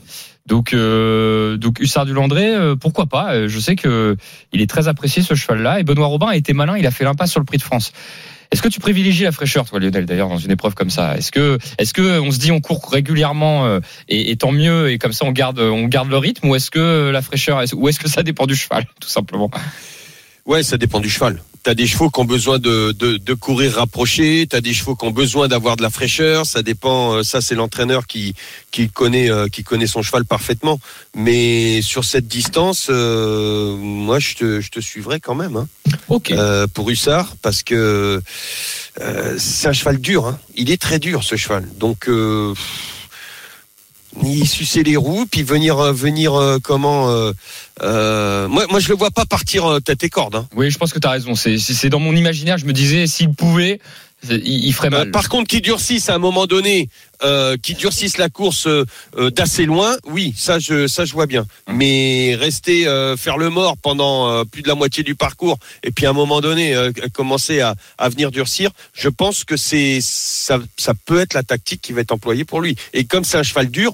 [0.47, 3.33] Donc, euh, donc Hussard du Landré, euh, pourquoi pas?
[3.33, 4.15] Euh, Je sais que
[4.53, 5.79] il est très apprécié ce cheval-là.
[5.79, 6.77] Et Benoît Robin a été malin.
[6.77, 7.93] Il a fait l'impasse sur le prix de France.
[8.51, 11.17] Est-ce que tu privilégies la fraîcheur, toi, Lionel, d'ailleurs, dans une épreuve comme ça?
[11.17, 14.97] Est-ce que, est-ce que on se dit on court régulièrement euh, et, tant mieux et
[14.97, 17.99] comme ça on garde, on garde le rythme, ou est-ce que la fraîcheur, ou est-ce
[17.99, 19.49] que ça dépend du cheval, tout simplement?
[20.45, 21.41] Ouais, ça dépend du cheval.
[21.65, 25.03] T'as des chevaux qui ont besoin de, de, de courir rapproché, t'as des chevaux qui
[25.07, 28.35] ont besoin d'avoir de la fraîcheur, ça dépend, euh, ça c'est l'entraîneur qui,
[28.69, 30.79] qui, connaît, euh, qui connaît son cheval parfaitement.
[31.15, 35.67] Mais sur cette distance, euh, moi je te, je te suivrai quand même hein,
[36.07, 36.29] Ok.
[36.29, 38.21] euh, pour Hussard, parce que
[39.01, 40.37] euh, c'est un cheval dur, hein.
[40.55, 41.67] il est très dur ce cheval.
[41.79, 42.07] Donc...
[42.09, 42.53] Euh,
[44.23, 47.09] il sucer les roues, puis venir, euh, venir euh, comment
[47.81, 50.35] euh, moi, moi, je le vois pas partir tête et corde.
[50.35, 50.47] Hein.
[50.55, 51.35] Oui, je pense que tu as raison.
[51.35, 52.57] C'est, dans mon imaginaire.
[52.57, 53.79] Je me disais, s'il pouvait,
[54.29, 55.11] il, il ferait Euh, mal.
[55.11, 56.89] par contre, qui durcissent à un moment donné,
[57.23, 58.85] euh, qui durcissent la course euh,
[59.17, 61.45] euh, d'assez loin, oui, ça je, ça je vois bien.
[61.69, 65.91] Mais rester euh, faire le mort pendant euh, plus de la moitié du parcours et
[65.91, 69.99] puis à un moment donné euh, commencer à, à venir durcir, je pense que c'est
[70.01, 72.75] ça, ça peut être la tactique qui va être employée pour lui.
[72.93, 73.93] Et comme c'est un cheval dur,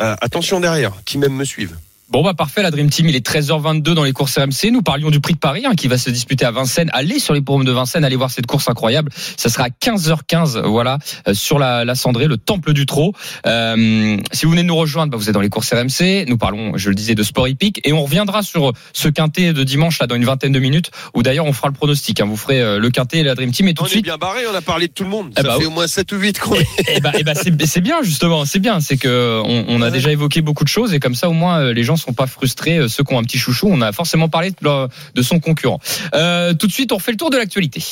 [0.00, 1.76] euh, attention derrière, qui même me suivent.
[2.10, 4.70] Bon bah parfait, la Dream Team, il est 13h22 dans les courses RMC.
[4.72, 6.88] Nous parlions du prix de Paris hein, qui va se disputer à Vincennes.
[6.94, 9.12] Allez sur les pommes de Vincennes, allez voir cette course incroyable.
[9.36, 10.96] Ça sera à 15h15, voilà,
[11.28, 13.12] euh, sur la, la cendrée, le temple du trot.
[13.46, 16.24] Euh, si vous venez de nous rejoindre, bah, vous êtes dans les courses RMC.
[16.28, 19.62] Nous parlons, je le disais, de sport hippique et on reviendra sur ce quintet de
[19.62, 22.22] dimanche là dans une vingtaine de minutes où d'ailleurs on fera le pronostic.
[22.22, 22.24] Hein.
[22.26, 24.04] Vous ferez euh, le quintet et la Dream Team et tout On de est suite.
[24.04, 25.34] bien barré, on a parlé de tout le monde.
[25.36, 25.66] Eh ça bah fait oui.
[25.66, 26.66] au moins 7 ou 8 qu'on est.
[26.88, 29.88] Eh ben, eh ben c'est c'est bien justement, c'est bien, c'est que on, on a
[29.88, 29.90] Ouais.
[29.90, 32.26] déjà évoqué beaucoup de choses et comme ça au moins euh, les gens sont pas
[32.26, 32.78] frustrés.
[32.78, 35.40] euh, Ceux qui ont un petit chouchou, on a forcément parlé de, leur- de son
[35.40, 35.80] concurrent.
[36.14, 37.82] Euh, tout de suite, on fait le tour de l'actualité.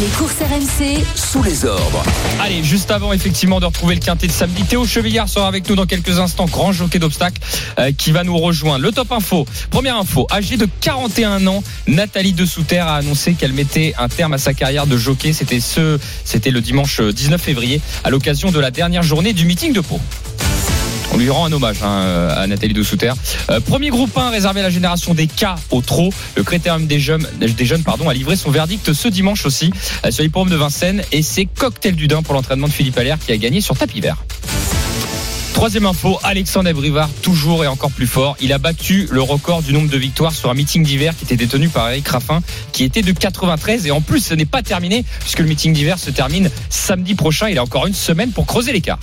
[0.00, 2.02] Les courses RMC, Sous les ordres.
[2.40, 5.76] Allez, juste avant effectivement de retrouver le quintet de samedi, Théo Chevillard sera avec nous
[5.76, 7.40] dans quelques instants, grand jockey d'obstacles
[7.78, 8.82] euh, qui va nous rejoindre.
[8.84, 13.52] Le top info, première info, âgée de 41 ans, Nathalie de Souter a annoncé qu'elle
[13.52, 15.32] mettait un terme à sa carrière de jockey.
[15.32, 19.72] C'était ce, c'était le dimanche 19 février, à l'occasion de la dernière journée du meeting
[19.72, 20.00] de Pau.
[21.12, 22.82] On lui rend un hommage hein, à Nathalie de.
[23.50, 26.12] Euh, premier groupe 1 réservé à la génération des K au trot.
[26.36, 27.26] Le critérium des jeunes,
[28.08, 29.72] a livré son verdict ce dimanche aussi
[30.04, 33.18] euh, sur l'hippodrome de Vincennes et c'est cocktail du Dain pour l'entraînement de Philippe Allaire
[33.18, 34.16] qui a gagné sur tapis vert.
[35.54, 38.36] Troisième info, Alexandre Brivard, toujours et encore plus fort.
[38.40, 41.36] Il a battu le record du nombre de victoires sur un meeting d'hiver qui était
[41.36, 43.86] détenu par Eric Raffin, qui était de 93.
[43.86, 47.48] Et en plus, ce n'est pas terminé, puisque le meeting d'hiver se termine samedi prochain.
[47.48, 48.98] Il a encore une semaine pour creuser l'écart.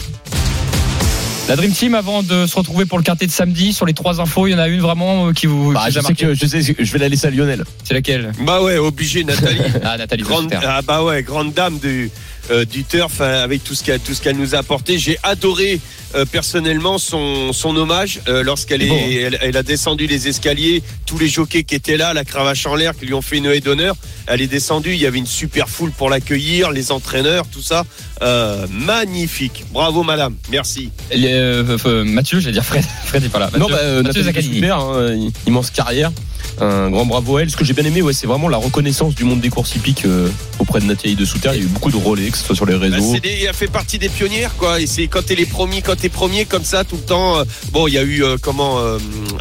[1.52, 4.22] La Dream Team, avant de se retrouver pour le quintet de samedi, sur les trois
[4.22, 5.74] infos, il y en a une vraiment euh, qui vous.
[5.74, 6.26] Bah, qui vous je a sais marqué.
[6.28, 7.66] que je sais, je vais la laisser à Lionel.
[7.84, 8.32] C'est laquelle?
[8.40, 9.60] Bah ouais, obligé Nathalie.
[9.84, 12.10] Ah, Nathalie grande, ah bah ouais, grande dame du,
[12.50, 14.98] euh, du turf euh, avec tout ce qu'elle tout ce qu'elle nous a apporté.
[14.98, 15.80] J'ai adoré
[16.14, 19.28] euh, personnellement son, son hommage euh, lorsqu'elle est, hein.
[19.28, 22.76] elle, elle a descendu les escaliers, tous les jockeys qui étaient là, la cravache en
[22.76, 23.96] l'air, qui lui ont fait une haie d'honneur.
[24.28, 27.86] Elle est descendue, il y avait une super foule pour l'accueillir, les entraîneurs, tout ça.
[28.22, 29.64] Euh, magnifique.
[29.72, 30.90] Bravo madame, merci.
[31.14, 31.64] Les,
[32.04, 32.84] Mathieu, j'allais dire Fred.
[33.06, 33.50] Fred n'est pas là.
[33.58, 34.56] Non, Mathieu, bah, euh, Mathieu Zaccanini.
[34.56, 36.12] super, hein, immense carrière.
[36.60, 37.50] Un grand bravo à elle.
[37.50, 40.06] Ce que j'ai bien aimé, ouais, c'est vraiment la reconnaissance du monde des courses hippiques
[40.06, 41.50] euh, auprès de Nathalie de Souter.
[41.54, 43.12] Il y a eu beaucoup de relais, que ce soit sur les Bah, réseaux.
[43.14, 44.80] c'est des- elle fait partie des pionnières, quoi.
[44.80, 47.40] Et c'est quand t'es les premiers, quand t'es premier comme ça tout le temps.
[47.40, 48.80] euh, bon, il y a eu euh, comment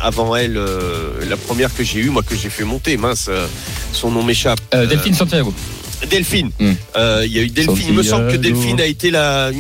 [0.01, 0.59] avant elle,
[1.29, 3.29] la première que j'ai eue, moi que j'ai fait monter, mince,
[3.92, 4.61] son nom m'échappe.
[4.73, 5.53] Delphine Santiago.
[6.08, 6.50] Delphine.
[6.58, 6.72] Hmm.
[6.96, 7.86] Euh, Il y a eu Delphine.
[7.88, 8.36] Il me semble que.
[8.36, 9.50] Delphine a été la,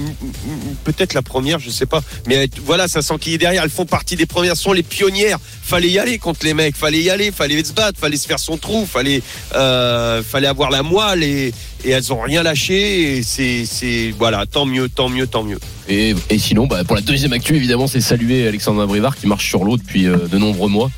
[0.84, 2.02] peut-être la première, je sais pas.
[2.26, 3.62] Mais voilà, ça sent qui est derrière.
[3.62, 4.56] Elles font partie des premières.
[4.56, 5.38] Ce sont les pionnières.
[5.62, 6.76] Fallait y aller contre les mecs.
[6.76, 7.30] Fallait y aller.
[7.30, 7.98] Fallait se battre.
[7.98, 8.86] Fallait se faire son trou.
[8.86, 9.22] Fallait,
[9.54, 11.52] euh, fallait avoir la moelle et,
[11.84, 13.18] et elles ont rien lâché.
[13.18, 15.58] Et c'est, c'est, voilà, tant mieux, tant mieux, tant mieux.
[15.88, 19.48] Et, et sinon, bah, pour la deuxième actu, évidemment, c'est saluer Alexandre Brivard qui marche
[19.48, 20.90] sur l'eau depuis euh, de nombreux mois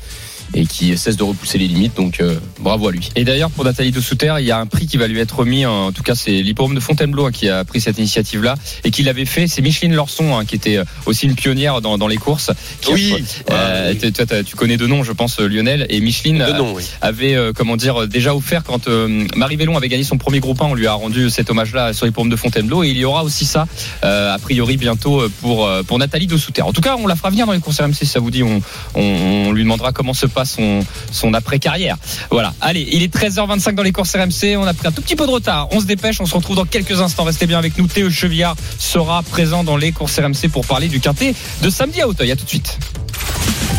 [0.53, 1.95] et qui cesse de repousser les limites.
[1.95, 3.09] Donc, euh, bravo à lui.
[3.15, 5.35] Et d'ailleurs, pour Nathalie de Souter, il y a un prix qui va lui être
[5.39, 5.65] remis.
[5.65, 9.03] En tout cas, c'est l'hippodrome de Fontainebleau hein, qui a pris cette initiative-là et qui
[9.03, 9.47] l'avait fait.
[9.47, 12.51] C'est Micheline Lorson, hein, qui était euh, aussi une pionnière dans, dans les courses.
[12.81, 13.15] qui a- Oui.
[13.51, 15.85] Euh, toi, tu connais de nom, je pense, Lionel.
[15.89, 16.83] Et Micheline De nom, oui.
[17.01, 18.87] avait, euh, comment dire, déjà offert quand
[19.35, 22.05] Marie Vélon avait gagné son premier groupe 1, on lui a rendu cet hommage-là sur
[22.05, 22.83] l'hippodrome de Fontainebleau.
[22.83, 23.67] Et il y aura aussi ça,
[24.01, 26.61] a priori, bientôt pour, pour Nathalie de Souter.
[26.61, 28.43] En tout cas, on la fera venir dans les courses RMC, si ça vous dit.
[28.43, 28.61] On,
[28.95, 29.01] on,
[29.47, 31.97] on lui demandera comment se passe son, son après-carrière.
[32.31, 32.53] Voilà.
[32.61, 34.57] Allez, il est 13h25 dans les courses RMC.
[34.57, 35.67] On a pris un tout petit peu de retard.
[35.71, 36.19] On se dépêche.
[36.21, 37.23] On se retrouve dans quelques instants.
[37.23, 37.87] Restez bien avec nous.
[37.87, 42.07] Théo Chevillard sera présent dans les courses RMC pour parler du quintet de samedi à
[42.07, 42.31] Auteuil.
[42.31, 42.77] À tout de suite.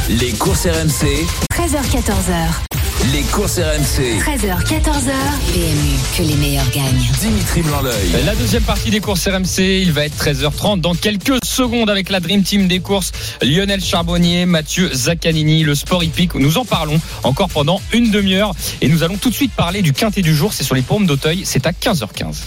[0.09, 1.07] Les courses RMC,
[1.55, 2.74] 13h14h.
[3.12, 4.19] Les courses RMC.
[4.21, 5.12] 13h, 14h.
[5.53, 7.11] PMU, que les meilleurs gagnent.
[7.21, 8.25] Dimitri Blanc-L'œil.
[8.25, 12.21] La deuxième partie des courses RMC, il va être 13h30 dans quelques secondes avec la
[12.21, 13.12] Dream Team des courses.
[13.43, 16.35] Lionel Charbonnier, Mathieu Zaccanini, le sport hippique.
[16.35, 19.93] Nous en parlons encore pendant une demi-heure et nous allons tout de suite parler du
[19.93, 20.53] quintet du jour.
[20.53, 21.43] C'est sur les paumes d'Auteuil.
[21.45, 22.45] C'est à 15h15.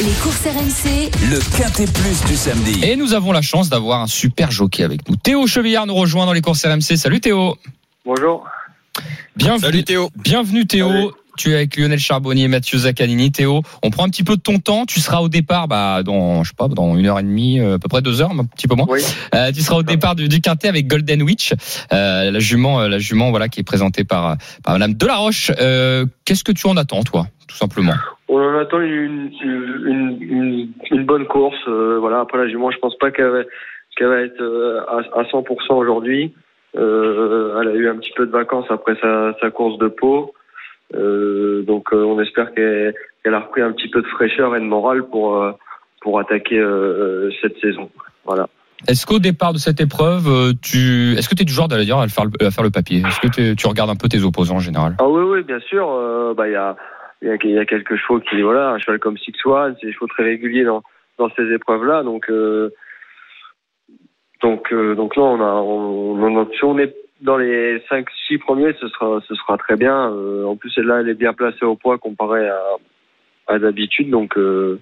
[0.00, 2.80] Les courses RMC, Le quintet plus du samedi.
[2.84, 5.16] Et nous avons la chance d'avoir un super jockey avec nous.
[5.16, 6.96] Théo Chevillard nous rejoint dans les courses RMC.
[6.96, 7.56] Salut Théo.
[8.04, 8.44] Bonjour.
[9.36, 9.60] Bienvenue.
[9.60, 10.08] Salut Théo.
[10.16, 10.88] Bienvenue Théo.
[10.88, 11.06] Salut.
[11.38, 13.32] Tu es avec Lionel Charbonnier, Mathieu Zaccanini.
[13.32, 14.84] Théo, on prend un petit peu de ton temps.
[14.84, 17.76] Tu seras au départ, bah, dans, je sais pas, dans une heure et demie, euh,
[17.76, 18.84] à peu près deux heures, un petit peu moins.
[18.86, 19.00] Oui.
[19.34, 21.54] Euh, tu seras au départ du, du quintet avec Golden Witch,
[21.94, 25.50] euh, la jument, euh, la jument, voilà, qui est présentée par, par Madame Delaroche.
[25.58, 27.94] Euh, Qu'est-ce que tu en attends, toi, tout simplement?
[28.28, 31.56] On en attend une, une, une, une bonne course.
[31.66, 32.20] euh, voilà.
[32.20, 33.40] Après la jument, je pense pas qu'elle va,
[33.96, 35.44] qu'elle va être euh, à, à 100%
[35.76, 36.34] aujourd'hui.
[36.76, 40.32] Euh, elle a eu un petit peu de vacances après sa, sa course de peau.
[40.94, 44.60] Euh, donc euh, on espère qu'elle qu'elle a repris un petit peu de fraîcheur et
[44.60, 45.52] de morale pour, euh,
[46.00, 47.90] pour attaquer euh, cette saison.
[48.24, 48.48] Voilà.
[48.88, 51.98] Est-ce qu'au départ de cette épreuve, tu, est-ce que tu es du genre d'aller dire
[51.98, 53.00] à faire, le- à faire le papier?
[53.06, 54.96] Est-ce que t'es- tu regardes un peu tes opposants en général?
[54.98, 55.88] Ah oui, oui, bien sûr.
[55.88, 56.74] euh, bah il y a,
[57.22, 59.92] il y, y a quelques chevaux qui, voilà, un cheval comme Six One, c'est des
[59.92, 60.82] chevaux très réguliers dans,
[61.18, 62.02] dans ces épreuves-là.
[62.02, 62.70] Donc, euh,
[64.42, 68.72] donc, euh, donc non, on a, on, on- si on est dans les 5-6 premiers,
[68.80, 70.10] ce sera, ce sera très bien.
[70.12, 72.60] Euh, en plus, celle-là, elle est bien placée au poids comparé à,
[73.46, 74.10] à d'habitude.
[74.10, 74.80] Donc, euh,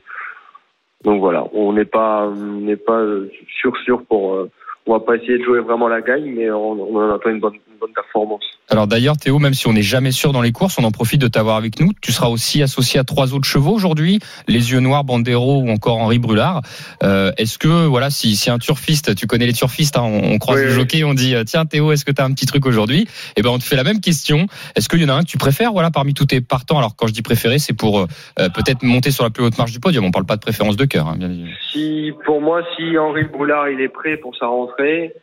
[1.05, 4.35] donc voilà, on n'est pas, n'est pas euh, sûr sûr pour.
[4.35, 4.51] euh,
[4.87, 7.41] on va pas essayer de jouer vraiment la gagne, mais on, on en attend une
[7.41, 8.43] bonne, bonne performance.
[8.69, 11.21] Alors d'ailleurs, Théo, même si on n'est jamais sûr dans les courses, on en profite
[11.21, 11.91] de t'avoir avec nous.
[12.01, 15.99] Tu seras aussi associé à trois autres chevaux aujourd'hui, les yeux noirs, Bandero ou encore
[15.99, 16.61] Henri Brulard.
[17.03, 20.39] Euh, est-ce que voilà, si, si un turfiste, tu connais les turfistes, hein, on, on
[20.39, 20.77] croise Oui, le oui.
[20.77, 23.09] jockey, on dit tiens Théo, est-ce que tu as un petit truc aujourd'hui?
[23.37, 24.47] Eh ben on te fait la même question.
[24.77, 26.79] Est-ce qu'il y en a un que tu préfères voilà parmi tous tes partants?
[26.79, 28.07] Alors quand je dis préféré, c'est pour euh,
[28.39, 30.05] euh, peut-être monter sur la plus haute marche du podium.
[30.05, 31.31] On parle pas de préférence de cœur, hein, bien.
[31.73, 35.15] Si pour moi, si Henri Boulard il est prêt pour sa rentrée,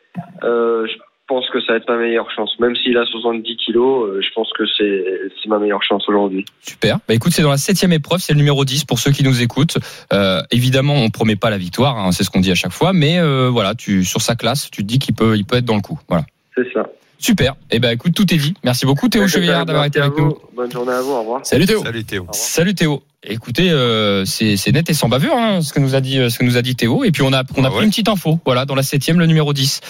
[0.43, 0.93] euh, je
[1.28, 2.52] pense que ça va être ma meilleure chance.
[2.60, 6.46] Même s'il a 70 kilos, euh, je pense que c'est ma meilleure chance aujourd'hui.
[6.62, 7.00] Super.
[7.08, 9.42] Bah écoute, c'est dans la septième épreuve, c'est le numéro 10 pour ceux qui nous
[9.42, 9.78] écoutent.
[10.13, 12.94] Euh, évidemment, on promet pas la victoire, hein, c'est ce qu'on dit à chaque fois,
[12.94, 15.66] mais euh, voilà, tu sur sa classe, tu te dis qu'il peut, il peut être
[15.66, 16.00] dans le coup.
[16.08, 16.26] Voilà.
[16.56, 16.88] C'est ça.
[17.20, 17.56] Super.
[17.72, 18.54] Et ben écoute, tout est dit.
[18.63, 20.30] Merci beaucoup Théo Chevillard d'avoir été avec nous.
[20.30, 20.40] vous.
[20.56, 21.12] Bonne journée à vous.
[21.12, 21.46] Au revoir.
[21.46, 21.84] Salut Théo.
[21.84, 22.28] Salut Théo.
[22.32, 23.04] Salut Théo.
[23.28, 26.38] Écoutez, euh, c'est net et sans bavure, hein, ce que nous a dit, euh, ce
[26.38, 27.04] que nous a dit Théo.
[27.04, 27.84] Et puis on a, on a Ah pris ouais.
[27.86, 29.82] une petite info, voilà, dans la septième, le numéro 10.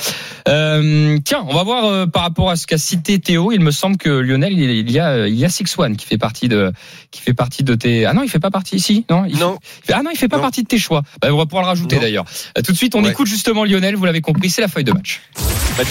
[0.48, 3.52] Euh, tiens, on va voir euh, par rapport à ce qu'a cité Théo.
[3.52, 6.06] Il me semble que Lionel, il, il y a, il y a Six One qui
[6.06, 6.72] fait partie de,
[7.12, 8.06] qui fait partie de tes.
[8.06, 9.26] Ah non, il fait pas partie ici, non.
[9.26, 10.44] Il Non, fait- ah non, il fait pas Non.
[10.44, 11.04] partie de tes choix.
[11.22, 12.24] Bah, on va pouvoir le rajouter d'ailleurs.
[12.58, 13.10] Euh, Tout de suite, on Ouais.
[13.12, 13.98] écoute justement Lionel.
[13.98, 15.22] Vous l'avez compris, c'est la feuille de match.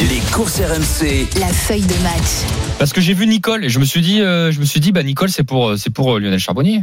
[0.01, 1.29] Les courses RMC.
[1.39, 2.51] La feuille de match.
[2.79, 4.91] Parce que j'ai vu Nicole et je me suis dit, euh, je me suis dit,
[4.91, 6.83] bah Nicole, c'est pour, c'est pour Lionel Charbonnier,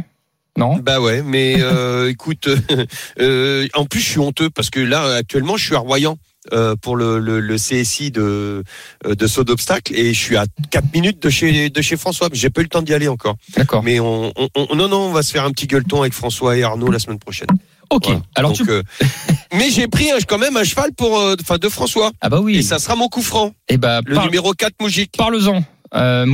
[0.56, 2.48] non bah ouais, mais euh, écoute,
[3.20, 6.16] euh, en plus je suis honteux parce que là actuellement je suis à Royan.
[6.52, 8.62] euh, pour le, le, le CSI de
[9.06, 12.28] euh, de saut d'obstacle et je suis à 4 minutes de chez de chez François
[12.30, 13.82] mais j'ai pas eu le temps d'y aller encore D'accord.
[13.82, 16.54] mais on, on, on- non non on va se faire un petit gueuleton avec François
[16.58, 17.48] et Arnaud la semaine prochaine
[17.90, 18.04] Ok.
[18.06, 18.20] Voilà.
[18.34, 18.70] Alors Donc, tu.
[18.72, 18.82] euh,
[19.54, 22.40] mais j'ai pris un- quand même un cheval pour euh, enfin de François Ah bah
[22.42, 22.56] oui.
[22.58, 25.62] et ça sera mon coup franc Et bah le numéro 4 Moujik parle-en,
[25.94, 26.26] euh,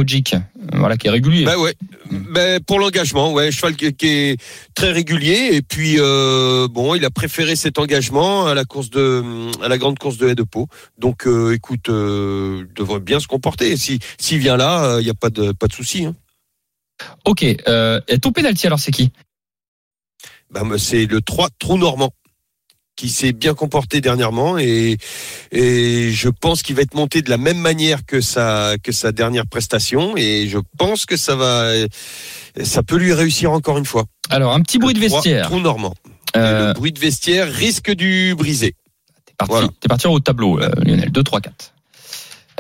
[0.73, 1.45] voilà, qui est régulier.
[1.45, 1.75] Bah ouais.
[2.11, 4.41] Ben pour l'engagement, ouais, cheval qui, est
[4.75, 9.23] très régulier et puis euh, bon, il a préféré cet engagement à la course de
[9.63, 10.69] à la grande course de haie de Pau.
[10.99, 13.77] Donc euh, écoute, euh, il devrait bien se comporter.
[13.77, 16.05] Si s'il vient là, il y a pas de pas de souci.
[16.05, 16.15] Hein.
[17.25, 17.43] Ok.
[17.43, 19.13] Et ton penalty alors c'est qui?
[20.51, 22.13] Ben, c'est le 3 Trou Normand
[23.01, 24.99] qui s'est bien comporté dernièrement et
[25.53, 29.11] et je pense qu'il va être monté de la même manière que sa que sa
[29.11, 31.73] dernière prestation et je pense que ça va
[32.63, 34.05] ça peut lui réussir encore une fois.
[34.29, 35.47] Alors un petit bruit de Le 3 vestiaire.
[35.47, 35.95] Trou Normand.
[36.35, 38.75] Et Euh, le bruit de vestiaire risque du briser.
[39.27, 39.69] T'es parti, voilà.
[39.81, 41.11] t'es parti de tableau, euh, Lionel.
[41.11, 41.73] 2, 3, 4.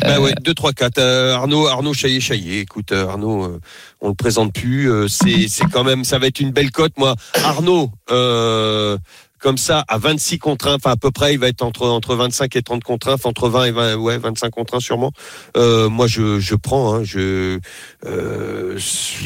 [0.02, 0.98] Bah ouais, 2, 3, 4.
[0.98, 2.60] Euh, Arnaud, Arnaud Chaillet, Chaillet.
[2.60, 3.60] Écoute, euh, Arnaud, euh,
[4.00, 4.90] on le présente plus.
[4.90, 6.94] euh, c'est, c'est quand même, ça va être une belle cote.
[6.96, 8.96] Moi, Arnaud, euh,
[9.40, 12.14] comme ça, à 26 contre 1, enfin à peu près, il va être entre entre
[12.14, 15.12] 25 et 30 contre 1, enfin, entre 20 et 20, ouais, 25 contre 1 sûrement.
[15.56, 16.94] Euh, moi, je, je prends.
[16.94, 17.58] Hein, je,
[18.06, 18.78] euh,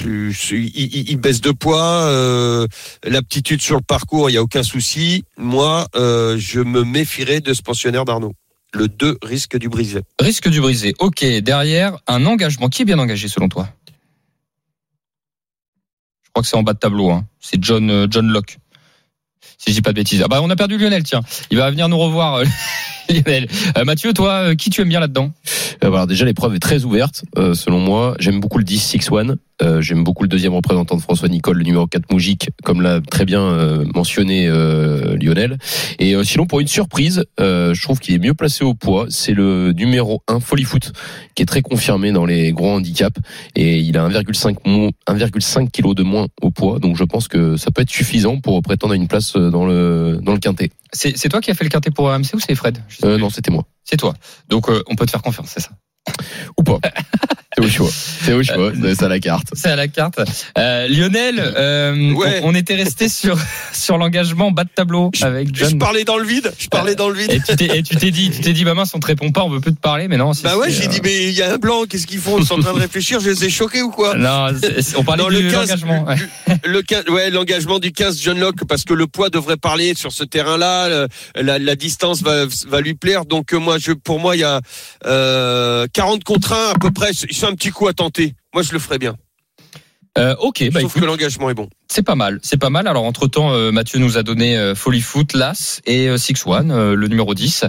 [0.05, 2.67] il, il- baisse de poids, euh,
[3.05, 5.25] l'aptitude sur le parcours, il y a aucun souci.
[5.37, 8.35] Moi, euh, je me méfierais de ce pensionnaire d'Arnaud.
[8.73, 10.01] Le 2 risque du briser.
[10.21, 10.95] Risque du brisé.
[10.99, 11.25] Ok.
[11.25, 12.69] Derrière, un engagement.
[12.69, 13.69] Qui est bien engagé selon toi?
[16.25, 17.11] Je crois que c'est en bas de tableau.
[17.11, 17.25] Hein.
[17.39, 18.59] C'est John, euh, John Locke.
[19.65, 20.21] Si je dis pas de bêtises.
[20.23, 21.23] Ah bah on a perdu Lionel, tiens.
[21.51, 22.35] Il va venir nous revoir.
[22.35, 22.45] euh,
[23.09, 23.49] Lionel.
[23.79, 25.33] Euh, Mathieu, toi, euh, qui tu aimes bien là-dedans?
[25.83, 27.25] Euh, voilà, déjà l'épreuve est très ouverte
[27.55, 28.15] selon moi.
[28.19, 31.59] J'aime beaucoup le 10 6 1 euh, j'aime beaucoup le deuxième représentant de François Nicole,
[31.59, 35.59] le numéro 4 Moujik, comme l'a très bien euh, mentionné euh, Lionel.
[35.99, 39.07] Et euh, sinon pour une surprise, euh, je trouve qu'il est mieux placé au poids,
[39.11, 40.93] c'est le numéro 1 Foot
[41.35, 43.21] qui est très confirmé dans les gros handicaps
[43.55, 46.79] et il a 1,5 mo- 1,5 kg de moins au poids.
[46.79, 49.67] Donc je pense que ça peut être suffisant pour prétendre à une place euh, dans
[49.67, 50.71] le dans le quintet.
[50.93, 52.79] C'est toi qui as fait le quintet pour AMC ou c'est Fred?
[53.05, 53.65] Euh, non, c'était moi.
[53.85, 54.15] C'est toi.
[54.49, 55.71] Donc euh, on peut te faire confiance, c'est ça?
[56.59, 56.79] Ou pas.
[57.57, 57.91] C'est au choix.
[58.25, 59.47] C'est au choix, c'est ça la carte.
[59.53, 60.19] C'est à la carte.
[60.59, 62.41] Euh, Lionel, euh, Ouais.
[62.43, 63.39] on, on était resté sur
[63.73, 65.79] sur l'engagement bas de tableau avec Je John.
[65.79, 66.53] parlais dans le vide.
[66.59, 67.31] Je parlais dans le vide.
[67.33, 69.31] Et tu t'es et tu t'es dit, tu t'es dit, bah mince, on te répond
[69.31, 70.33] pas, on veut plus te parler, mais non.
[70.33, 72.39] si, Bah ouais, j'ai euh, dit, mais il y a un blanc, qu'est-ce qu'ils font?
[72.39, 74.15] Ils sont en train de réfléchir, je les ai choqués ou quoi?
[74.17, 74.49] Non,
[74.97, 76.05] on parlait Non, du le 15, l'engagement.
[76.07, 76.17] ouais.
[76.65, 80.13] le 15 ouais, l'engagement du 15 John Locke, parce que le poids devrait parler sur
[80.13, 83.25] ce terrain-là, la, la distance va, va lui plaire.
[83.25, 84.61] Donc euh, moi, je, pour moi, il y a
[85.07, 87.11] euh, 40 contre 1 à peu près.
[87.45, 88.35] C'est un petit coup à tenter.
[88.55, 89.17] Moi, je le ferais bien.
[90.17, 91.69] Euh, ok, bah écoute, que l'engagement est bon.
[91.91, 92.87] c'est pas mal, c'est pas mal.
[92.87, 96.71] Alors entre temps, Mathieu nous a donné euh, Folly Foot, Las et euh, Six One,
[96.71, 97.65] euh, le numéro 10.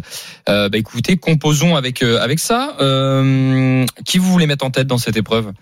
[0.48, 2.78] Euh, bah écoutez, composons avec euh, avec ça.
[2.82, 5.54] Euh, qui vous voulez mettre en tête dans cette épreuve?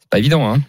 [0.00, 0.60] C'est pas évident, hein.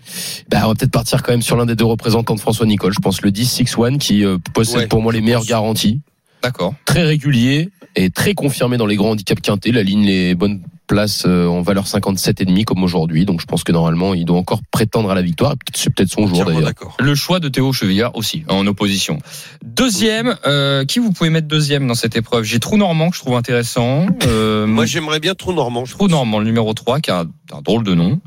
[0.50, 2.94] Bah, on va peut-être partir quand même sur l'un des deux représentants de François Nicole.
[2.94, 5.50] Je pense le 10-6-1 qui euh, possède Ouais, pour moi les meilleures pense.
[5.50, 6.02] garanties.
[6.44, 6.74] D'accord.
[6.86, 9.72] Très régulier et très confirmé dans les grands handicaps quintés.
[9.72, 13.26] La ligne les bonnes places euh, en valeur 57,5 comme aujourd'hui.
[13.26, 15.56] Donc je pense que normalement il doit encore prétendre à la victoire.
[15.74, 16.74] C'est peut-être son jour d'ailleurs.
[17.00, 19.20] Le choix de Théo Chevillard aussi, en opposition.
[19.64, 22.44] Deuxième, euh, qui vous pouvez mettre deuxième dans cette épreuve?
[22.44, 24.08] J'ai Trou Normand que je trouve intéressant.
[24.26, 25.84] Euh, Moi, j'aimerais bien Trou Normand.
[25.84, 27.26] Trou Normand, le numéro 3, qui a un,
[27.56, 28.20] un drôle de nom.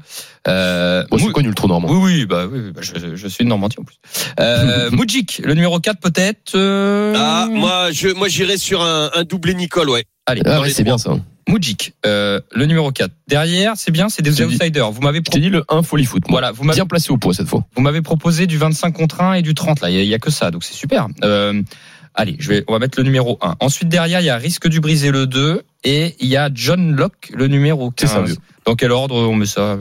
[0.49, 1.89] Euh, Moi, Mou- connu le trou normand.
[1.91, 3.97] oui, oui, bah, oui, bah, je, je suis de Normandie en plus.
[4.41, 6.55] Euh, Moudjik, le numéro 4 peut-être.
[6.57, 10.05] euh, Ah, moi, je, moi, j'irais sur un, un doublé Nicole, ouais.
[10.27, 11.13] Allez, Ah ouais, c'est bien ça.
[11.49, 13.11] Moudjik, euh, le numéro 4.
[13.29, 14.91] Derrière, c'est bien, c'est des Je outsiders.
[14.93, 16.23] Vous m'avez Je pro- t'ai dit le 1 folie foot.
[16.29, 16.35] Moi.
[16.41, 17.65] voilà, vous m'avez Bien placé au poids cette fois.
[17.77, 19.91] Vous m'avez proposé du 25 contre 1 et du 30 là.
[19.91, 21.09] Il y a- il y, a que ça, donc c'est super.
[21.25, 21.61] Euh,
[22.15, 23.57] allez, je vais, on va mettre le numéro 1.
[23.61, 26.95] Ensuite derrière, il y a Risque du briser le 2 et il y a John
[26.95, 28.15] Locke le numéro C'est 15.
[28.15, 28.37] ça, vieux.
[28.65, 29.79] Dans quel ordre on met ça?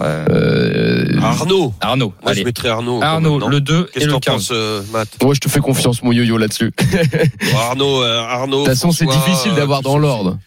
[0.00, 1.72] Euh, Arnaud.
[1.80, 2.12] Arnaud.
[2.22, 2.40] Moi, allez.
[2.40, 3.00] je mettrais Arnaud.
[3.02, 4.32] Arnaud, le 2 et Qu'est-ce que le t'en 15.
[4.34, 6.72] penses, euh, Matt Moi, je te fais confiance, mon yo-yo là-dessus.
[6.76, 8.58] De Bon, Arnaud, euh, Arnaud.
[8.64, 10.38] toute façon, c'est difficile euh, d'avoir dans l'ordre.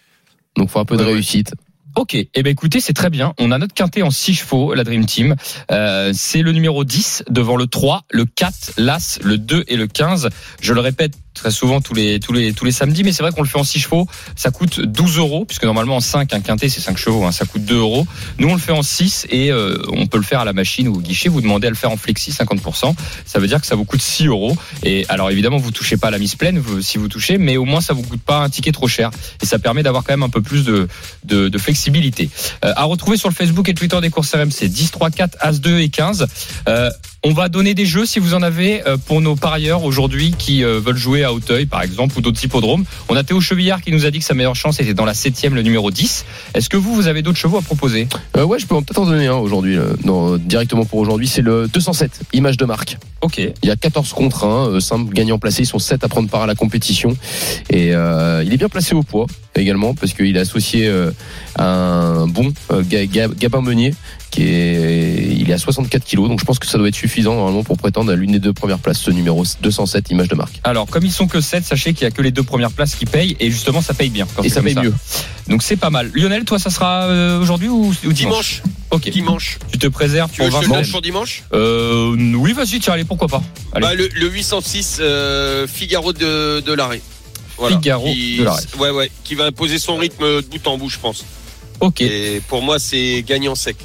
[0.57, 1.13] Donc, faut un peu de Ouais, ouais.
[1.13, 1.53] réussite.
[1.95, 3.33] Ok, eh ben écoutez, c'est très bien.
[3.39, 5.35] On a notre quintet en 6 chevaux, la Dream Team.
[5.71, 9.87] Euh, c'est le numéro 10 devant le 3, le 4, l'As, le 2 et le
[9.87, 10.29] 15.
[10.61, 13.31] Je le répète très souvent tous les tous les tous les samedis, mais c'est vrai
[13.31, 14.07] qu'on le fait en 6 chevaux.
[14.35, 17.45] Ça coûte 12 euros puisque normalement en 5 un quintet c'est 5 chevaux, hein, ça
[17.45, 18.05] coûte 2 euros.
[18.39, 20.87] Nous on le fait en 6 et euh, on peut le faire à la machine
[20.87, 21.29] ou au guichet.
[21.29, 22.93] Vous demandez à le faire en flexi 50%.
[23.25, 24.57] Ça veut dire que ça vous coûte 6 euros.
[24.83, 27.81] Et alors évidemment vous touchez pas la mise pleine si vous touchez, mais au moins
[27.81, 30.29] ça vous coûte pas un ticket trop cher et ça permet d'avoir quand même un
[30.29, 30.87] peu plus de
[31.23, 32.29] de, flexibilité.
[32.63, 35.59] Euh, à retrouver sur le Facebook et Twitter des courses RMC 10, 3, 4, As
[35.59, 36.27] 2 et 15.
[36.67, 36.89] Euh,
[37.23, 40.97] on va donner des jeux si vous en avez pour nos parieurs aujourd'hui qui veulent
[40.97, 42.83] jouer à Hauteuil par exemple ou d'autres hippodromes.
[43.09, 45.13] On a Théo Chevillard qui nous a dit que sa meilleure chance était dans la
[45.13, 46.25] septième, le numéro 10.
[46.55, 48.07] Est-ce que vous, vous avez d'autres chevaux à proposer?
[48.35, 51.27] Euh, ouais, je peux en- peut-être en donner un aujourd'hui, euh, non, directement pour aujourd'hui.
[51.27, 52.97] C'est le 207, image de marque.
[53.21, 53.37] Ok.
[53.39, 55.63] Il y a 14 contre 1, euh, simple gagnant placé.
[55.63, 57.15] Ils sont 7 à prendre part à la compétition.
[57.69, 61.09] Et euh, il est bien placé au poids également, parce qu'il est associé euh,
[61.55, 63.93] à un bon euh, Ga- Ga- Gabin Meunier,
[64.31, 66.27] qui est, il est à 64 kilos.
[66.29, 68.53] Donc je pense que ça doit être suffisant normalement pour prétendre à l'une des deux
[68.53, 70.59] premières places, ce numéro 207, image de marque.
[70.63, 72.95] Alors, comme ils sont que 7, sachez qu'il y a que les deux premières places
[72.95, 74.27] qui payent et justement ça paye bien.
[74.35, 74.93] quand Et c'est ça paye mieux.
[75.47, 76.11] Donc c'est pas mal.
[76.13, 78.63] Lionel, toi, ça sera euh, aujourd'hui ou, ou dimanche, Dimanche.
[78.91, 79.09] Ok.
[79.09, 79.59] Dimanche.
[79.71, 81.43] Tu te préserves Tu veux pour que je te le Vincent donne pour dimanche?
[81.53, 83.41] Euh, Oui, vas-y, tiens, allez, pourquoi pas.
[83.73, 83.85] Allez.
[83.85, 87.01] bah, le, le 806 euh, Figaro de, de l'arrêt.
[87.69, 88.63] Figaro qui, de l'arrêt.
[88.79, 89.11] Ouais, ouais.
[89.23, 91.25] Qui va imposer son rythme de bout en bout, je pense.
[91.79, 92.01] Ok.
[92.01, 93.77] Et pour moi, c'est gagnant sec.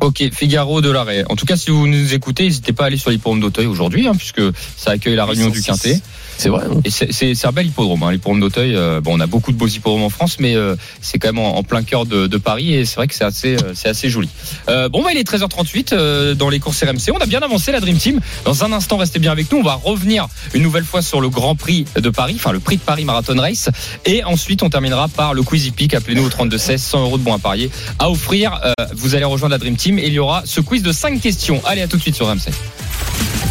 [0.00, 1.24] Ok, Figaro de l'arrêt.
[1.28, 4.06] En tout cas, si vous nous écoutez, n'hésitez pas à aller sur l'hippodrome d'Auteuil aujourd'hui,
[4.06, 4.42] hein, puisque
[4.76, 5.66] ça accueille la réunion du 806.
[5.66, 6.02] Quintet.
[6.36, 6.64] C'est vrai.
[6.70, 8.74] hein Et c'est- c'est c'est un bel hippodrome, hein, l'hippodrome d'Auteuil.
[8.76, 11.38] euh, bon, on a beaucoup de beaux hippodromes en France, mais euh, c'est quand même
[11.38, 13.88] en, en plein cœur de, de Paris et c'est vrai que c'est assez, euh, c'est
[13.88, 14.28] assez joli.
[14.68, 17.12] Euh, bon, bah, il est 13h38 euh, dans les courses RMC.
[17.14, 18.20] On a bien avancé la Dream Team.
[18.44, 19.58] Dans un instant, restez bien avec nous.
[19.58, 22.76] On va revenir une nouvelle fois sur le Grand Prix de Paris, enfin le Prix
[22.76, 23.68] de Paris Marathon Race.
[24.04, 25.94] Et ensuite, on terminera par le Quiz Hippique.
[25.94, 28.60] Appelez-nous au 32 16, 100 euros de bons à parier à offrir.
[28.64, 31.20] Euh, vous allez rejoindre la Dream Team et il y aura ce quiz de 5
[31.20, 31.60] questions.
[31.64, 32.50] Allez, à tout de suite sur RMC.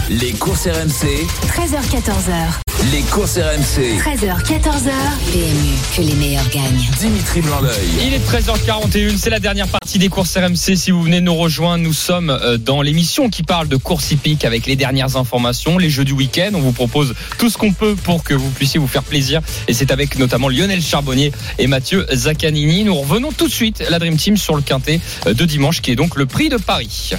[0.10, 1.08] Les courses RMC,
[1.48, 2.62] 13h14h.
[2.91, 3.98] Les courses RMC.
[4.00, 4.91] 13h14h.
[5.32, 6.89] PMU, que les meilleurs gagnent.
[7.00, 7.88] Dimitri Blanc-L'œil.
[8.06, 10.76] Il est 13h41, c'est la dernière partie des courses RMC.
[10.76, 14.12] Si vous venez de nous rejoindre, nous sommes euh, dans l'émission qui parle de course
[14.12, 16.52] hippique avec les dernières informations, les jeux du week-end.
[16.56, 19.41] On vous propose tout ce qu'on peut pour que vous puissiez vous faire plaisir.
[19.67, 22.84] Et c'est avec notamment Lionel Charbonnier et Mathieu Zaccanini.
[22.84, 25.91] Nous revenons tout de suite, la Dream Team, sur le quintet euh, de dimanche qui
[25.91, 27.13] est donc le prix de Paris.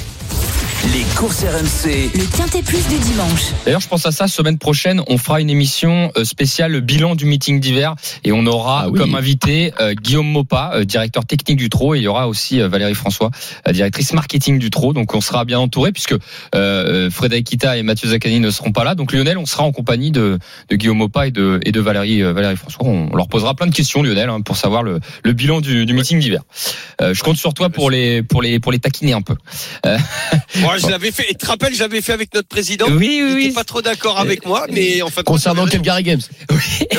[0.93, 3.53] Les courses RMC, Le Quintet Plus du dimanche.
[3.65, 7.25] D'ailleurs, je pense à ça, semaine prochaine, on fera une émission euh, spéciale bilan du
[7.25, 8.99] meeting d'hiver et on aura Ah oui.
[8.99, 12.61] comme invité euh, Guillaume Mopa, euh, directeur technique du Trot, et il y aura aussi
[12.61, 13.31] euh, Valérie François,
[13.67, 14.93] euh, directrice marketing du Trot.
[14.93, 16.15] Donc on sera bien entouré puisque
[16.55, 18.95] euh, Frédéric Kita et Mathieu Zaccani ne seront pas là.
[18.95, 22.23] Donc Lionel, on sera en compagnie de, de Guillaume Mopa et de, et de Valérie,
[22.23, 22.85] euh, Valérie François.
[22.85, 25.95] On, leur posera plein de questions, Lionel, hein, pour savoir le, le bilan du, du
[25.95, 26.43] meeting d'hiver.
[27.01, 29.35] Euh, je compte sur toi pour les, pour les, pour les taquiner un peu.
[30.75, 31.25] Moi, je l'avais fait.
[31.25, 32.87] Et tu te rappelles, j'avais fait avec notre président.
[32.89, 33.45] Oui, oui, Il oui.
[33.47, 35.23] était pas trop d'accord avec moi, mais en fait.
[35.25, 36.21] Concernant Calgary Games.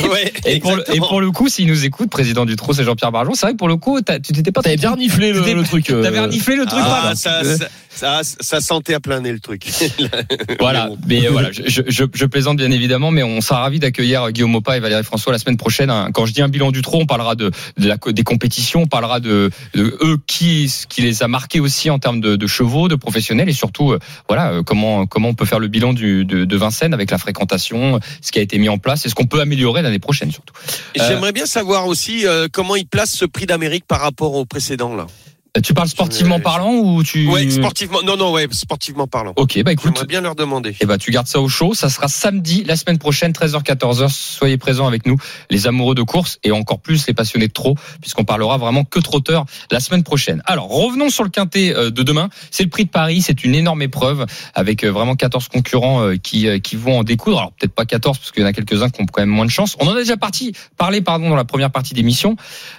[0.09, 1.07] Ouais, Et pour, le, et exactement.
[1.07, 3.33] pour le coup, s'il nous écoute, président du Trot, c'est Jean-Pierre Barjon.
[3.33, 4.61] C'est vrai que pour le coup, tu t'étais pas.
[4.61, 5.89] T'avais bien reniflé le, truc.
[5.89, 6.79] euh, T'avais reniflé le truc.
[6.83, 7.15] Ah, voilà.
[7.15, 9.65] ça, ça, ça, ça sentait à plein nez le truc.
[10.59, 14.31] Voilà, Mais euh, voilà, je, je, je- plaisante bien évidemment, mais on sera ravi d'accueillir
[14.31, 15.89] Guillaume Mopa et Valérie François la semaine prochaine.
[15.89, 16.09] hein.
[16.13, 18.87] Quand je dis un bilan du trot, on parlera de, de la, des compétitions, on
[18.87, 22.47] parlera de, de eux qui, ce qui les a marqués aussi en termes de, de
[22.47, 25.93] chevaux, de professionnels et surtout, euh, voilà, euh, comment comment on peut faire le bilan
[25.93, 29.09] du, de, de Vincennes avec la fréquentation, ce qui a été mis en place et
[29.09, 30.53] ce qu'on peut améliorer l'année prochaine surtout.
[30.95, 34.45] Et J'aimerais bien savoir aussi euh, comment il place ce prix d'Amérique par rapport au
[34.45, 35.05] précédent là.
[35.63, 37.99] Tu parles sportivement parlant ou tu Ouais, sportivement.
[38.03, 39.33] Non, non, ouais, sportivement parlant.
[39.35, 40.75] Ok, bah écoute, J'aimerais bien leur demander.
[40.81, 41.73] Eh ben, tu gardes ça au chaud.
[41.73, 44.09] Ça sera samedi, la semaine prochaine, 13h-14h.
[44.09, 45.17] Soyez présents avec nous,
[45.49, 48.99] les amoureux de course et encore plus les passionnés de trot, puisqu'on parlera vraiment que
[48.99, 50.41] trotteur la semaine prochaine.
[50.45, 52.29] Alors, revenons sur le quintet euh, de demain.
[52.51, 53.21] C'est le prix de Paris.
[53.21, 57.39] C'est une énorme épreuve avec euh, vraiment 14 concurrents euh, qui, qui vont en découdre.
[57.39, 59.45] Alors, peut-être pas 14 parce qu'il y en a quelques-uns qui ont quand même moins
[59.45, 59.75] de chance.
[59.79, 62.35] On en a déjà parti, parlé, pardon, dans la première partie d'émission.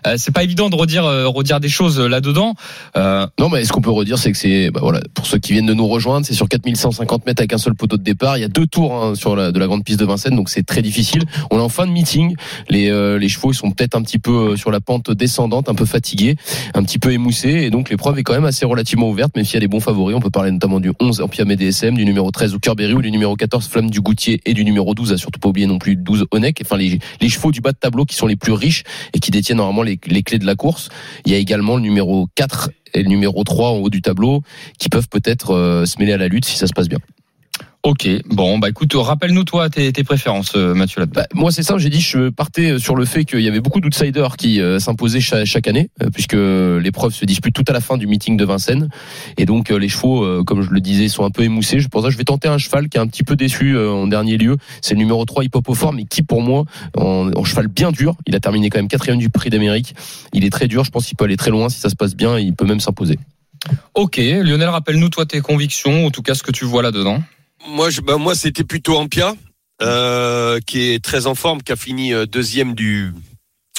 [0.07, 2.55] Euh, c'est pas évident de redire, redire des choses là-dedans.
[2.97, 4.81] Euh, Non, mais ce qu'on peut redire, c'est que c'est, bah
[5.15, 7.97] pour ceux qui viennent de nous rejoindre, c'est sur 4150 mètres avec un seul poteau
[7.97, 8.37] de départ.
[8.39, 10.49] Il y a deux tours hein, sur la, de la grande piste de Vincennes, donc
[10.49, 11.23] c'est très difficile.
[11.51, 12.35] On est en fin de meeting.
[12.69, 15.75] Les, euh, chevaux, ils sont peut-être un petit peu euh, sur la pente descendante, un
[15.75, 16.37] peu fatigués,
[16.75, 19.33] un petit peu émoussés, et donc l'épreuve est quand même assez relativement ouverte.
[19.37, 21.95] Mais s'il y a des bons favoris, on peut parler notamment du 11 Empia DSM,
[21.95, 25.13] du numéro 13 Oukerberry ou du numéro 14 Flamme du Goutier et du numéro 12,
[25.13, 26.61] à surtout pas oublier non plus 12 Onek.
[26.65, 26.99] Enfin, les,
[27.29, 29.97] chevaux du bas de tableau qui sont les plus riches et qui détiennent normalement les
[29.99, 30.89] clés de la course.
[31.25, 32.56] Il y a également le numéro 4
[32.95, 34.43] et le numéro 3 en haut du tableau
[34.79, 36.99] qui peuvent peut-être euh, se mêler à la lutte si ça se passe bien.
[37.87, 41.63] Ok, bon, bah écoute, rappelle-nous toi tes, tes préférences, euh, Mathieu là Bah, moi, c'est
[41.63, 41.79] simple.
[41.79, 45.21] J'ai dit, je partais sur le fait qu'il y avait beaucoup d'outsiders qui euh, s'imposaient
[45.21, 48.45] cha- chaque, année, euh, puisque l'épreuve se dispute tout à la fin du meeting de
[48.45, 48.89] Vincennes.
[49.39, 51.79] Et donc, euh, les chevaux, euh, comme je le disais, sont un peu émoussés.
[51.89, 54.09] Pour ça, je vais tenter un cheval qui est un petit peu déçu euh, en
[54.09, 54.57] dernier lieu.
[54.83, 56.65] C'est le numéro 3, Hip Hop au fort, mais qui, pour moi,
[56.97, 58.17] en, en cheval bien dur.
[58.27, 59.95] Il a terminé quand même quatrième du prix d'Amérique.
[60.33, 60.83] Il est très dur.
[60.83, 62.37] Je pense qu'il peut aller très loin si ça se passe bien.
[62.37, 63.17] Il peut même s'imposer.
[63.95, 67.23] Ok, Lionel, rappelle-nous toi tes convictions, en tout cas ce que tu vois là-dedans.
[67.69, 69.35] Moi, bah, moi, c'était plutôt Ampia,
[69.83, 73.13] euh, qui est très en forme, qui a fini euh, deuxième du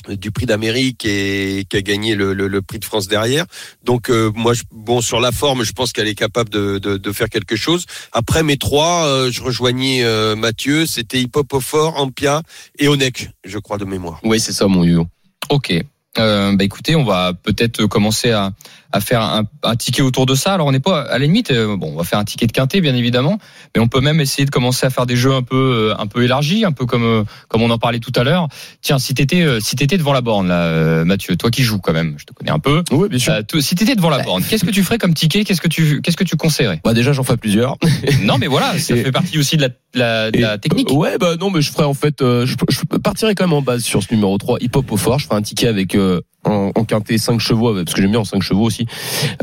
[0.07, 3.45] du prix d'Amérique et qui a gagné le, le, prix de France derrière.
[3.84, 7.30] Donc euh, moi, bon sur la forme, je pense qu'elle est capable de, de, faire
[7.30, 7.86] quelque chose.
[8.13, 10.05] Après mes trois, je rejoignais
[10.36, 12.43] Mathieu, c'était Hip Hop fort, Ampia
[12.80, 14.21] et Onek, je crois de mémoire.
[14.23, 15.07] Oui, c'est ça, mon yo.
[15.49, 15.73] Ok.
[16.15, 18.53] Bah écoutez, on va peut-être commencer à,
[18.92, 20.54] à faire un, un ticket autour de ça.
[20.54, 22.52] Alors on n'est pas à la limite, euh, bon, on va faire un ticket de
[22.52, 23.38] quintet bien évidemment,
[23.76, 25.56] mais on peut même essayer de commencer à faire des jeux un peu
[25.92, 28.48] euh, un peu élargis, un peu comme euh, comme on en parlait tout à l'heure.
[28.82, 31.80] Tiens, si t'étais euh, si t'étais devant la borne là, euh, Mathieu, toi qui joues
[31.80, 32.84] quand même, je te connais un peu.
[32.92, 33.34] Oui, bien sûr.
[33.34, 35.44] Euh, si t'étais devant la borne, qu'est-ce que tu ferais comme ticket?
[35.44, 36.80] Qu'est-ce que tu qu'est-ce que tu conseillerais?
[36.84, 37.78] Bah déjà, j'en fais plusieurs.
[38.24, 40.90] Non, mais voilà, ça Et- fait partie aussi de la, de la, de la technique.
[40.92, 43.54] euh, Ouais, bah non, mais je ferais en fait, euh, je, je partirais quand même
[43.54, 45.20] en base sur ce numéro 3, hip hop au fort.
[45.20, 48.22] Je ferais un ticket avec euh, en, en quintet 5 chevaux, parce que j'aime bien
[48.22, 48.86] en 5 chevaux aussi.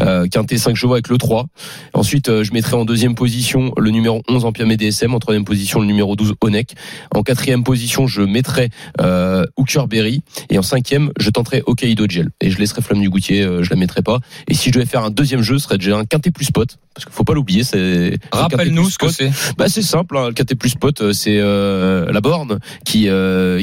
[0.00, 1.46] Euh, quintet 5 chevaux avec le 3.
[1.92, 5.80] Ensuite, euh, je mettrais en deuxième position le numéro 11 Empire DSM, en troisième position
[5.80, 6.74] le numéro 12 Onek.
[7.14, 10.22] En quatrième position, je mettrais euh, Hooker Berry.
[10.50, 12.30] Et en cinquième, je tenterais Hokkaido Gel.
[12.40, 14.20] Et je laisserai Flamme du Goutier, euh, je la mettrai pas.
[14.48, 16.76] Et si je devais faire un deuxième jeu, ce serait déjà un quintet plus pot.
[16.94, 19.30] Parce qu'il faut pas l'oublier, c'est quintet Rappelle-nous ce que c'est.
[19.58, 23.08] Bah c'est simple, hein, le KT plus pot, euh, c'est euh, la borne qui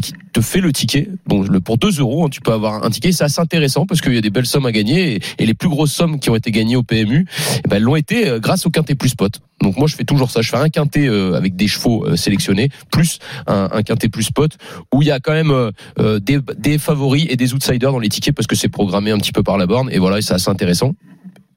[0.02, 1.08] qui te fait le ticket.
[1.28, 3.14] Bon, le pour 2 euros, hein, tu peux avoir un ticket.
[3.14, 5.92] C'est intéressant parce qu'il y a des belles sommes à gagner et, les plus grosses
[5.92, 7.26] sommes qui ont été gagnées au PMU,
[7.64, 9.40] eh ben, l'ont été euh, grâce au quintet plus pot.
[9.62, 10.42] Donc moi je fais toujours ça.
[10.42, 14.32] Je fais un quintet euh, avec des chevaux euh, sélectionnés plus un, un quintet plus
[14.32, 14.58] pot
[14.94, 15.72] où il y a quand même
[16.20, 19.32] des, des favoris et des outsiders dans les tickets parce que c'est programmé un petit
[19.32, 20.94] peu par la borne et voilà, c'est assez intéressant.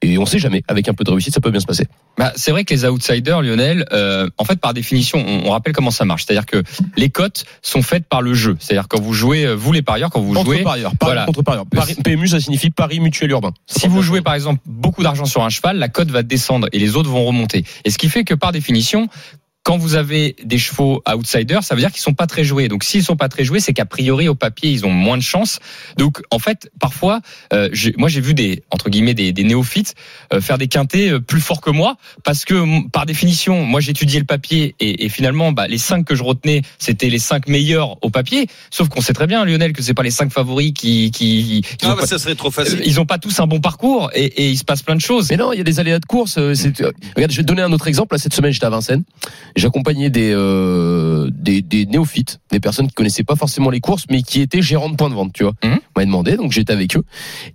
[0.01, 1.85] Et on sait jamais, avec un peu de réussite, ça peut bien se passer.
[2.17, 5.73] Bah, c'est vrai que les outsiders, Lionel, euh, en fait, par définition, on, on rappelle
[5.73, 6.25] comment ça marche.
[6.25, 6.63] C'est-à-dire que
[6.97, 8.55] les cotes sont faites par le jeu.
[8.59, 11.25] C'est-à-dire quand vous jouez, euh, vous les parieurs, quand vous jouez, parieurs, pari voilà.
[11.25, 11.65] contre parieurs.
[11.65, 13.51] Pari- PMU, ça signifie Paris Mutuel Urbain.
[13.67, 16.79] si vous jouez par exemple beaucoup d'argent sur un cheval, la cote va descendre et
[16.79, 17.63] les autres vont remonter.
[17.83, 19.07] Et ce qui fait que par définition,
[19.65, 22.67] quand vous avez des chevaux outsiders, ça veut dire qu'ils sont pas très joués.
[22.67, 25.23] Donc s'ils sont pas très joués, c'est qu'a priori au papier ils ont moins de
[25.23, 25.57] chance.
[25.97, 27.19] Donc en fait, parfois,
[27.51, 29.95] euh, j'ai- moi j'ai vu des entre guillemets des, des néophytes
[30.33, 34.19] euh, faire des quintés euh, plus forts que moi parce que par définition, moi j'étudiais
[34.19, 37.97] le papier et, et finalement bah, les cinq que je retenais c'était les cinq meilleurs
[38.03, 38.45] au papier.
[38.69, 41.85] Sauf qu'on sait très bien Lionel que c'est pas les cinq favoris qui qui, qui
[41.87, 42.81] Ah bah pas- ça serait trop facile.
[42.85, 45.31] ils ont pas tous un bon parcours et, et il se passe plein de choses.
[45.31, 46.35] Mais non, il y a des aléas de course.
[46.37, 48.13] euh, c'est- euh, Regarde, je vais te donner un autre exemple.
[48.13, 49.03] Là, cette semaine, j'étais à Vincennes.
[49.55, 54.21] J'accompagnais des, euh, des des néophytes, des personnes qui connaissaient pas forcément les courses, mais
[54.21, 55.31] qui étaient gérants de points de vente.
[55.33, 55.79] Tu vois, Mhm.
[55.95, 57.03] on m'a demandé, donc j'étais avec eux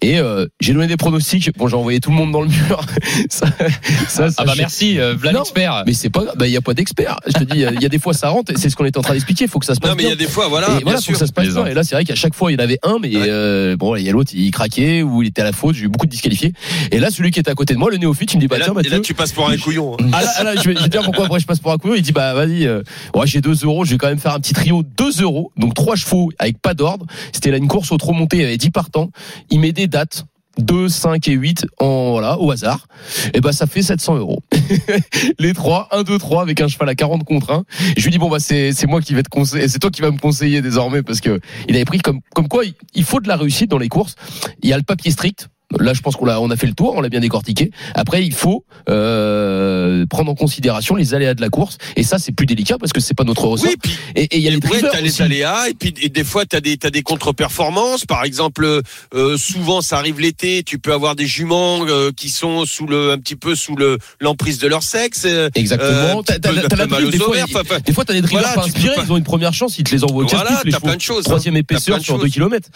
[0.01, 1.51] et euh, j'ai donné des pronostics.
[1.59, 2.80] Bon, j'ai envoyé tout le monde dans le mur.
[3.28, 3.46] ça,
[4.09, 5.82] ça, ça, Ah bah je- merci, euh, Vlad Non, expert.
[5.86, 6.36] Mais c'est pas, grave.
[6.38, 7.18] bah il y a pas d'expert.
[7.26, 8.53] Je te dis, il y a- des fois ça rentre.
[8.53, 9.44] et C'est ce qu'on était en train d'expliquer.
[9.44, 10.70] Il faut que ça se passe Non mais il y a des fois voilà, et
[10.70, 11.12] bien voilà, faut sûr.
[11.14, 11.66] que ça se passe bien.
[11.66, 13.24] Et là, c'est vrai qu'à chaque fois, il y en avait un, mais Ouais.
[13.28, 15.74] euh, bon, il y a l'autre, il craquait ou il était à la faute.
[15.74, 16.53] J'ai eu beaucoup de disqualifiés.
[16.92, 18.57] Et là, celui qui était à côté de moi, le néophyte, il me dit, bah
[18.57, 18.90] Et là, tiens, et Mathieu.
[18.92, 19.96] là, tu passes pour un couillon.
[20.01, 20.07] hein.
[20.12, 21.89] Ah là, là, je vais je vais dire pourquoi après je passe pour un couillon.
[21.97, 22.82] Il dit bah vas-y, euh,
[23.14, 25.74] ouais, j'ai 2 euros, je vais quand même faire un petit trio 2 euros, donc
[25.74, 27.07] trois chevaux avec pas d'ordre.
[27.32, 29.11] C'était là une course au trop monté, il y avait 10 partants.
[29.51, 30.24] Il met des dates.
[30.59, 32.86] 2, 5 et 8 en voilà au hasard.
[33.34, 34.43] Et ben ça fait 700 euros.
[35.38, 37.64] Les trois, 1, 2, 3 avec un cheval à 40 contre 1.
[37.97, 40.03] Je lui dis bon bah c'est c'est moi qui vais te conseiller, c'est toi qui
[40.03, 42.64] vas me conseiller désormais parce que il avait pris comme comme quoi
[42.95, 44.16] il faut de la réussite dans les courses.
[44.62, 45.49] Il y a le papier strict.
[45.79, 47.71] Là, je pense qu'on a, on a fait le tour, on l'a bien décortiqué.
[47.95, 52.33] Après, il faut euh, prendre en considération les aléas de la course, et ça, c'est
[52.33, 53.68] plus délicat parce que c'est pas notre ressort.
[53.68, 56.23] Oui, puis Et il y a les Ouais, t'as les aléas et puis et des
[56.25, 58.05] fois t'as des t'as des contre-performances.
[58.05, 58.81] Par exemple,
[59.14, 63.11] euh, souvent ça arrive l'été, tu peux avoir des juments euh, qui sont sous le
[63.12, 65.23] un petit peu sous le l'emprise de leur sexe.
[65.27, 66.23] euh, Exactement.
[66.23, 68.55] petit t'as peu- la- drive, des fois, il- enfin, des fois, t'as des drivers Voilà,
[68.55, 70.81] pas inspirés, pas- ils ont une première chance, ils te les envoient au Voilà, casse-pipe,
[70.83, 71.18] plein de choses.
[71.21, 71.31] hein.
[71.31, 72.23] Troisième épaisseur sur choses.
[72.25, 72.68] 2 km.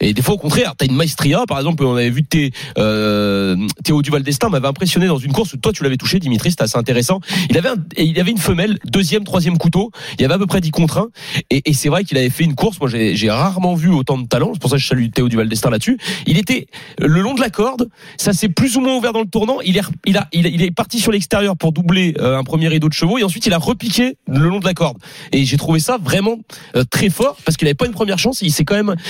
[0.00, 2.24] Et des fois, au contraire, t'as une maestria, par exemple, on avait vu
[2.78, 6.50] euh, Théo Duval d'Estaing m'avait impressionné dans une course où toi tu l'avais touché, Dimitri,
[6.50, 7.20] c'était assez intéressant.
[7.50, 7.70] Il avait
[8.18, 9.90] avait une femelle, deuxième, troisième couteau.
[10.18, 11.08] Il y avait à peu près 10 contre 1.
[11.50, 12.80] Et, c'est vrai qu'il avait fait une course.
[12.80, 14.50] Moi, j'ai rarement vu autant de talent.
[14.52, 15.98] C'est pour ça que je salue Théo Duval d'Estaing là-dessus.
[16.26, 16.66] Il était
[16.98, 17.88] le long de la corde.
[18.16, 19.58] Ça s'est plus ou moins ouvert dans le tournant.
[19.64, 23.18] Il est, parti sur l'extérieur pour doubler euh, un premier rideau de chevaux.
[23.18, 24.98] Et ensuite, il a repiqué le long de la corde.
[25.32, 26.38] Et j'ai trouvé ça vraiment
[26.76, 28.42] euh, très fort parce qu'il avait pas une première chance.
[28.42, 28.52] Il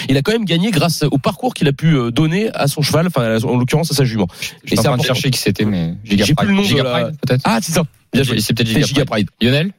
[0.09, 3.07] il a quand même gagné grâce au parcours qu'il a pu donner à son cheval.
[3.09, 4.29] Enfin, en l'occurrence, à sa jument.
[4.65, 5.03] J'étais en c'est de important.
[5.15, 7.41] chercher qui c'était, mais J'ai plus le nom de Giga la- Pride, peut-être.
[7.45, 7.83] Ah, c'est ça.
[8.13, 8.41] Bien joué.
[8.41, 9.29] C'est peut-être Giga Giga Pride.
[9.41, 9.49] Pride.
[9.51, 9.73] Lionel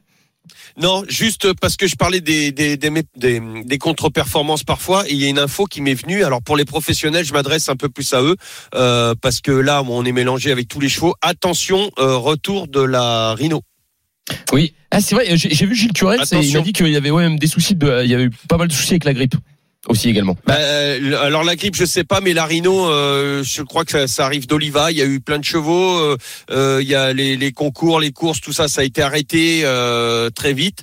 [0.80, 5.18] Non, juste parce que je parlais des, des, des, des, des contre-performances parfois, et il
[5.22, 6.22] y a une info qui m'est venue.
[6.22, 8.36] Alors pour les professionnels, je m'adresse un peu plus à eux,
[8.74, 11.14] euh, parce que là, on est mélangé avec tous les chevaux.
[11.22, 13.62] Attention, euh, retour de la Rhino.
[14.52, 14.74] Oui.
[14.90, 17.22] Ah, c'est vrai, j'ai j'ai vu Gilles Curel, il m'a dit qu'il y avait ouais,
[17.22, 19.34] même des soucis de, il y avait eu pas mal de soucis avec la grippe.
[19.88, 20.36] Aussi également.
[20.46, 23.92] Bah, euh, alors la grippe, je sais pas, mais la Rhino, euh, je crois que
[23.92, 24.90] ça, ça arrive d'Oliva.
[24.90, 25.98] Il y a eu plein de chevaux.
[25.98, 26.16] euh,
[26.50, 29.60] euh, il y a les, les concours, les courses, tout ça, ça a été arrêté
[29.64, 30.82] euh, très vite.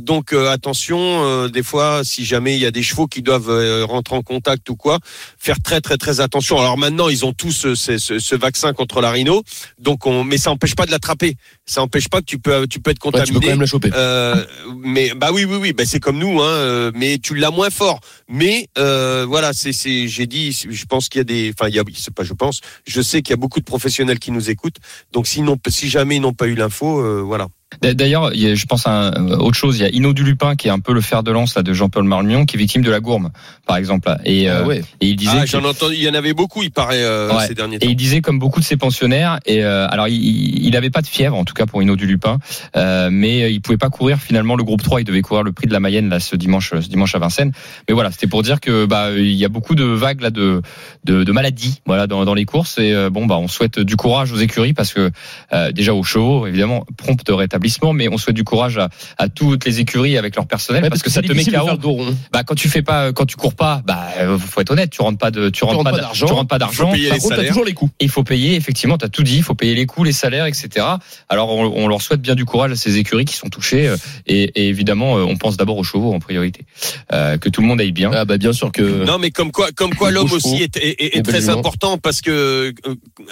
[0.00, 4.22] Donc attention, des fois, si jamais il y a des chevaux qui doivent rentrer en
[4.22, 4.98] contact ou quoi,
[5.38, 6.58] faire très très très attention.
[6.58, 9.42] Alors maintenant, ils ont tous ce, ce- ce vaccin contre la Rhino,
[9.78, 11.36] donc on, mais ça empêche pas de l'attraper.
[11.70, 13.46] Ça empêche pas que tu peux tu peux être Ouais, tu peux contaminé.
[13.46, 13.90] quand même la choper.
[13.94, 14.44] Euh,
[14.82, 17.70] mais bah oui oui oui bah c'est comme nous hein euh, mais tu l'as moins
[17.70, 21.68] fort mais euh, voilà c'est c'est j'ai dit je pense qu'il y a des enfin
[21.68, 24.18] il y a c'est pas je pense je sais qu'il y a beaucoup de professionnels
[24.18, 24.78] qui nous écoutent
[25.12, 27.46] donc sinon si jamais ils n'ont pas eu l'info euh, voilà
[27.82, 29.78] D'ailleurs, il y a- je pense à un- autre chose.
[29.78, 31.62] Il y a Ino du Lupin qui est un peu le fer de lance là,
[31.62, 33.30] de Jean-Paul Marmion, qui est victime de la gourme,
[33.66, 34.08] par exemple.
[34.08, 34.18] là.
[34.24, 34.82] Et, Ah euh, ouais.
[35.00, 37.46] et il disait ah, j'en entendu il y en avait beaucoup il paraît euh, Ouais.
[37.46, 40.66] ces derniers Et temps il disait comme beaucoup de ses pensionnaires, et euh, alors il,
[40.66, 42.38] il avait pas de fièvre en tout cas pour Hino du Lupin,
[42.76, 45.66] euh, mais il pouvait pas courir finalement le groupe 3, il devait courir le prix
[45.68, 47.52] de la Mayenne là ce dimanche, ce dimanche à Vincennes.
[47.88, 50.60] Mais voilà, c'était pour dire que bah il y a beaucoup de vagues là de
[51.04, 53.96] de, de maladies voilà dans, dans les courses et euh, bon bah on souhaite du
[53.96, 55.10] courage aux écuries parce que
[55.52, 57.59] euh, déjà aux chevaux évidemment prompt rétablissement,
[57.92, 58.88] mais on souhaite du courage à,
[59.18, 62.00] à toutes les écuries avec leur personnel Ouais, parce, que ça te met KO.
[62.32, 65.02] Bah quand tu fais pas, quand tu cours pas, bah euh, faut être honnête, tu
[65.02, 66.26] rentres pas de, tu rentres, rentres pas d'argent.
[66.26, 66.92] tu rentres pas d'argent.
[67.30, 67.92] t'as toujours les coups.
[68.00, 70.46] Il faut payer, effectivement, tu as tout dit, il faut payer les coûts, les salaires,
[70.46, 70.86] etc.
[71.28, 73.96] Alors on, on leur souhaite bien du courage à ces écuries qui sont touchées euh,
[74.26, 76.64] et, et évidemment euh, on pense d'abord aux chevaux en priorité.
[77.12, 78.10] Euh, que tout le monde aille bien.
[78.14, 79.04] Ah bah bien sûr que.
[79.04, 82.20] Non, mais comme quoi, comme quoi l'homme aussi est, est- est les très important parce
[82.20, 82.72] que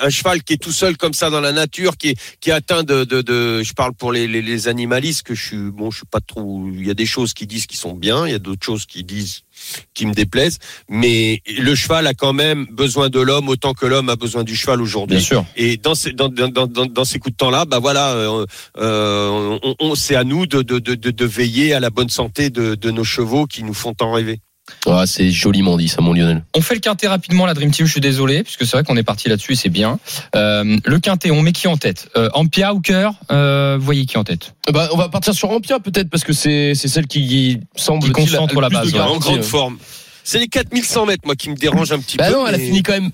[0.03, 2.53] un cheval qui est tout seul comme ça dans la nature, qui est, qui est
[2.53, 5.91] atteint de, de, de je parle pour les, les, les animalistes que je suis, bon,
[5.91, 6.69] je suis pas trop.
[6.73, 8.87] Il y a des choses qui disent qui sont bien, il y a d'autres choses
[8.87, 9.43] qui disent
[9.95, 10.59] qui me déplaisent,
[10.89, 14.55] mais le cheval a quand même besoin de l'homme autant que l'homme a besoin du
[14.55, 15.17] cheval aujourd'hui.
[15.17, 15.45] Bien sûr.
[15.57, 18.47] Et dans ces, dans, dans, dans, ces coups de temps-là, bah voilà, euh,
[18.79, 22.09] euh, on, on, c'est à nous de, de, de, de, de veiller à la bonne
[22.09, 24.41] santé de, de nos chevaux qui nous font tant rêver.
[24.87, 26.43] Ah, c'est joliment dit ça, mon Lionel.
[26.57, 28.97] On fait le quintet rapidement, la Dream Team, je suis désolé, puisque c'est vrai qu'on
[28.97, 29.99] est parti là-dessus et c'est bien.
[30.35, 32.09] Euh, le quintet, on met qui en tête?
[32.17, 33.15] Euh, Ampia ou cœur?
[33.31, 34.55] Euh, Vous voyez qui en tête?
[34.73, 38.61] Bah, on va partir sur Ampia peut-être parce que c'est celle qui semble Qui concentre
[38.61, 39.01] la base, ouais.
[39.01, 39.79] en grande forme.
[40.25, 42.35] C'est les 4100 mètres, moi, qui me dérange un petit Bah peu.
[42.35, 43.11] non, elle a fini quand même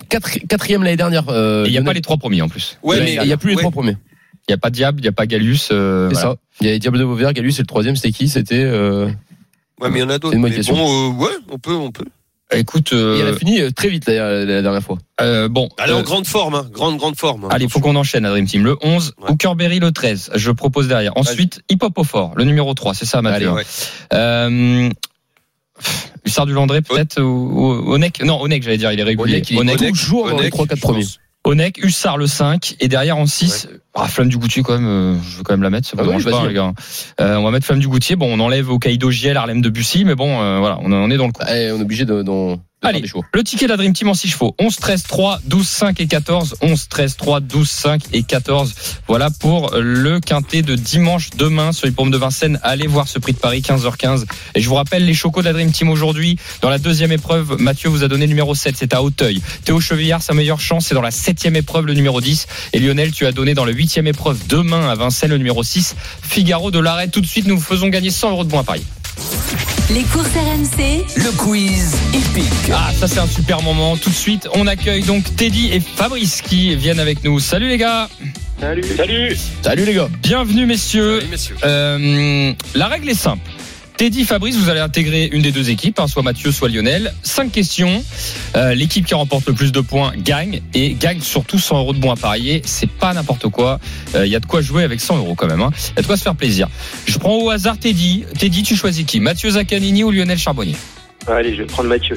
[0.48, 1.24] quatrième l'année dernière.
[1.28, 2.76] euh, Et il n'y a pas les trois premiers en plus.
[2.82, 3.62] Ouais, mais il y a plus les ouais.
[3.62, 3.96] trois premiers.
[4.48, 5.58] Il n'y a pas Diable, il n'y a pas Galus.
[5.70, 6.30] euh, C'est voilà.
[6.32, 6.36] ça.
[6.60, 8.28] Il y a Diable de Vauvert, Galus, et le troisième, c'était qui?
[8.28, 8.64] C'était.
[9.80, 9.84] Euh...
[9.84, 10.30] Ouais, mais il y en a d'autres.
[10.30, 10.74] C'est une bonne Mais question.
[10.76, 12.04] bon, euh, ouais, on peut, on peut.
[12.52, 14.98] Écoute, Et euh, elle a fini euh, très vite la, la dernière fois.
[15.20, 15.68] euh, bon.
[15.82, 16.66] Elle est euh, en grande forme, hein.
[16.70, 17.44] Grande, grande forme.
[17.46, 17.48] hein.
[17.50, 18.64] Allez, faut qu'on enchaîne, la Dream Team.
[18.64, 19.30] Le 11, Ouais.
[19.30, 20.30] Hookerberry le 13.
[20.34, 21.16] Je propose derrière.
[21.16, 22.94] Ensuite, Hip Hop au fort, le numéro 3.
[22.94, 23.48] C'est ça, Mathieu.
[23.48, 23.64] Allez, ouais.
[24.12, 24.90] Euh,
[26.24, 27.24] Hussard du Landré, peut-être, ou,
[27.86, 28.22] ou Onek?
[28.22, 29.36] Non, Onek, j'allais dire, il est régulier.
[29.36, 31.04] Onek, il Onek, est toujours dans les Onek, 3-4 je premiers.
[31.44, 35.14] Onek, Hussard le 5, et derrière en 6, ah, Flamme du Goutier, quand même, euh,
[35.28, 36.72] je veux quand même la mettre, ça me Ah ouais, dérange pas, les gars.
[37.20, 38.16] Euh, on va mettre Flamme du Goutier.
[38.16, 41.10] Bon, on enlève au Kaido Giel, Harlem de Bussy, mais bon, euh, voilà, on, on
[41.10, 41.42] est dans le coup.
[41.46, 43.02] Eh, on est obligé de, de Allez.
[43.32, 44.54] Le ticket de la Dream Team en 6 chevaux.
[44.58, 46.56] 11, 13, 3, 12, 5 et 14.
[46.60, 48.74] 11, 13, 3, 12, 5 et 14.
[49.08, 52.60] Voilà pour le quintet de dimanche demain sur les pommes de Vincennes.
[52.62, 54.26] Allez voir ce prix de Paris, 15h15.
[54.54, 56.38] Et je vous rappelle les chocos de la Dream Team aujourd'hui.
[56.60, 59.42] Dans la deuxième épreuve, Mathieu vous a donné le numéro 7, c'est à Hauteuil.
[59.64, 62.46] Théo Chevillard, sa meilleure chance, c'est dans la septième épreuve, le numéro 10.
[62.74, 65.96] Et Lionel, tu as donné dans la huitième épreuve demain à Vincennes, le numéro 6.
[66.22, 67.08] Figaro de l'arrêt.
[67.08, 68.84] Tout de suite, nous vous faisons gagner 100 euros de bons à Paris.
[69.90, 72.72] Les courses RMC, Le quiz épique.
[72.72, 73.96] Ah, ça c'est un super moment.
[73.96, 77.38] Tout de suite, on accueille donc Teddy et Fabrice qui viennent avec nous.
[77.38, 78.08] Salut les gars.
[78.60, 78.84] Salut.
[78.96, 79.36] Salut.
[79.62, 80.08] Salut les gars.
[80.22, 81.18] Bienvenue messieurs.
[81.18, 81.56] Allez, messieurs.
[81.64, 83.48] Euh, la règle est simple.
[83.96, 87.14] Teddy, Fabrice, vous allez intégrer une des deux équipes, hein, soit Mathieu, soit Lionel.
[87.22, 88.02] Cinq questions.
[88.56, 91.98] Euh, L'équipe qui remporte le plus de points gagne et gagne surtout 100 euros de
[91.98, 92.60] bons à parier.
[92.64, 93.78] C'est pas n'importe quoi.
[94.14, 95.60] Il y a de quoi jouer avec 100 euros quand même.
[95.60, 96.68] Il y a de quoi se faire plaisir.
[97.06, 98.24] Je prends au hasard Teddy.
[98.38, 99.20] Teddy, tu choisis qui?
[99.20, 100.74] Mathieu Zaccanini ou Lionel Charbonnier?
[101.28, 102.16] Allez, je vais prendre Mathieu.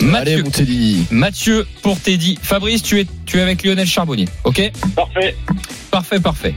[0.00, 0.42] Allez, Mathieu.
[0.44, 1.06] mon Teddy.
[1.10, 2.38] Mathieu pour Teddy.
[2.40, 4.28] Fabrice, tu es, tu es avec Lionel Charbonnier.
[4.44, 4.72] OK?
[4.96, 5.36] Parfait.
[5.90, 6.54] Parfait, parfait.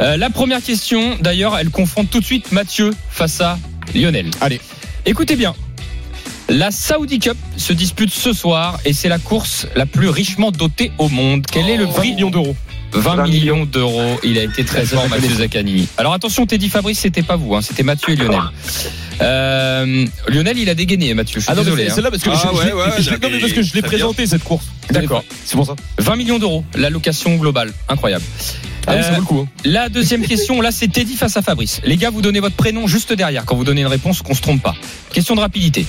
[0.00, 3.58] Euh, la première question, d'ailleurs, elle confronte tout de suite Mathieu face à
[3.94, 4.30] Lionel.
[4.40, 4.60] Allez.
[5.06, 5.54] Écoutez bien.
[6.48, 10.92] La Saudi Cup se dispute ce soir et c'est la course la plus richement dotée
[10.98, 11.46] au monde.
[11.50, 12.56] Quel est le prix millions d'euros.
[12.92, 14.18] 20 20 millions d'euros.
[14.22, 15.88] Il a été très fort, Mathieu Zaccani.
[15.96, 18.40] Alors attention, Teddy Fabrice, c'était pas vous, hein, c'était Mathieu et Lionel.
[19.20, 21.40] Euh, Lionel, il a dégainé, Mathieu.
[21.40, 21.84] Je suis Ah non, désolé.
[21.84, 21.94] c'est hein.
[21.96, 23.88] celle-là parce que Ah je, ouais, ouais, non, mais parce que je l'ai bien.
[23.90, 24.66] présenté cette course.
[24.90, 25.24] D'accord.
[25.44, 25.76] C'est pour ça.
[25.98, 27.72] 20 millions d'euros, l'allocation globale.
[27.88, 28.24] Incroyable.
[28.86, 29.38] Ah oui, ça Euh, vaut le coup.
[29.46, 29.60] hein.
[29.64, 31.80] La deuxième question, là, c'est Teddy face à Fabrice.
[31.84, 34.42] Les gars, vous donnez votre prénom juste derrière quand vous donnez une réponse, qu'on se
[34.42, 34.74] trompe pas.
[35.12, 35.86] Question de rapidité.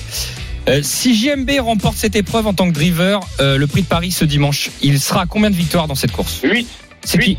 [0.70, 4.12] Euh, si JMB remporte cette épreuve en tant que driver, euh, le prix de Paris
[4.12, 6.40] ce dimanche, il sera à combien de victoires dans cette course?
[6.42, 6.66] 8.
[7.04, 7.38] C'est qui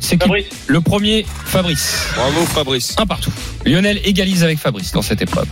[0.00, 0.28] C'est qui.
[0.66, 1.94] Le premier, Fabrice.
[2.14, 2.94] Bravo Fabrice.
[2.98, 3.32] Un partout.
[3.64, 5.46] Lionel égalise avec Fabrice dans cette épreuve.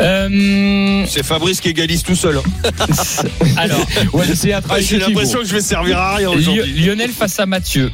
[0.00, 2.38] Euh, C'est Fabrice qui égalise tout seul.
[2.38, 2.70] hein.
[3.56, 3.80] alors,
[4.14, 6.72] Ouais, c'est un Ah, J'ai l'impression que je vais servir à rien aujourd'hui.
[6.72, 7.90] Lionel face à Mathieu.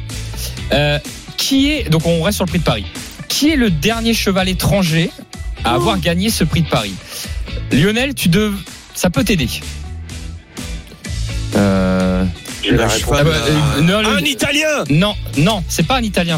[0.71, 0.99] Euh,
[1.35, 2.85] qui est donc on reste sur le prix de Paris.
[3.27, 5.11] Qui est le dernier cheval étranger
[5.65, 6.93] à avoir gagné ce prix de Paris?
[7.73, 8.53] Lionel, tu dev...
[8.95, 9.49] ça peut t'aider.
[12.63, 12.99] J'ai la Le réponse.
[12.99, 13.31] cheval, Ah bah,
[13.77, 16.37] euh, non, le- Un Italien non, non, c'est pas un Italien.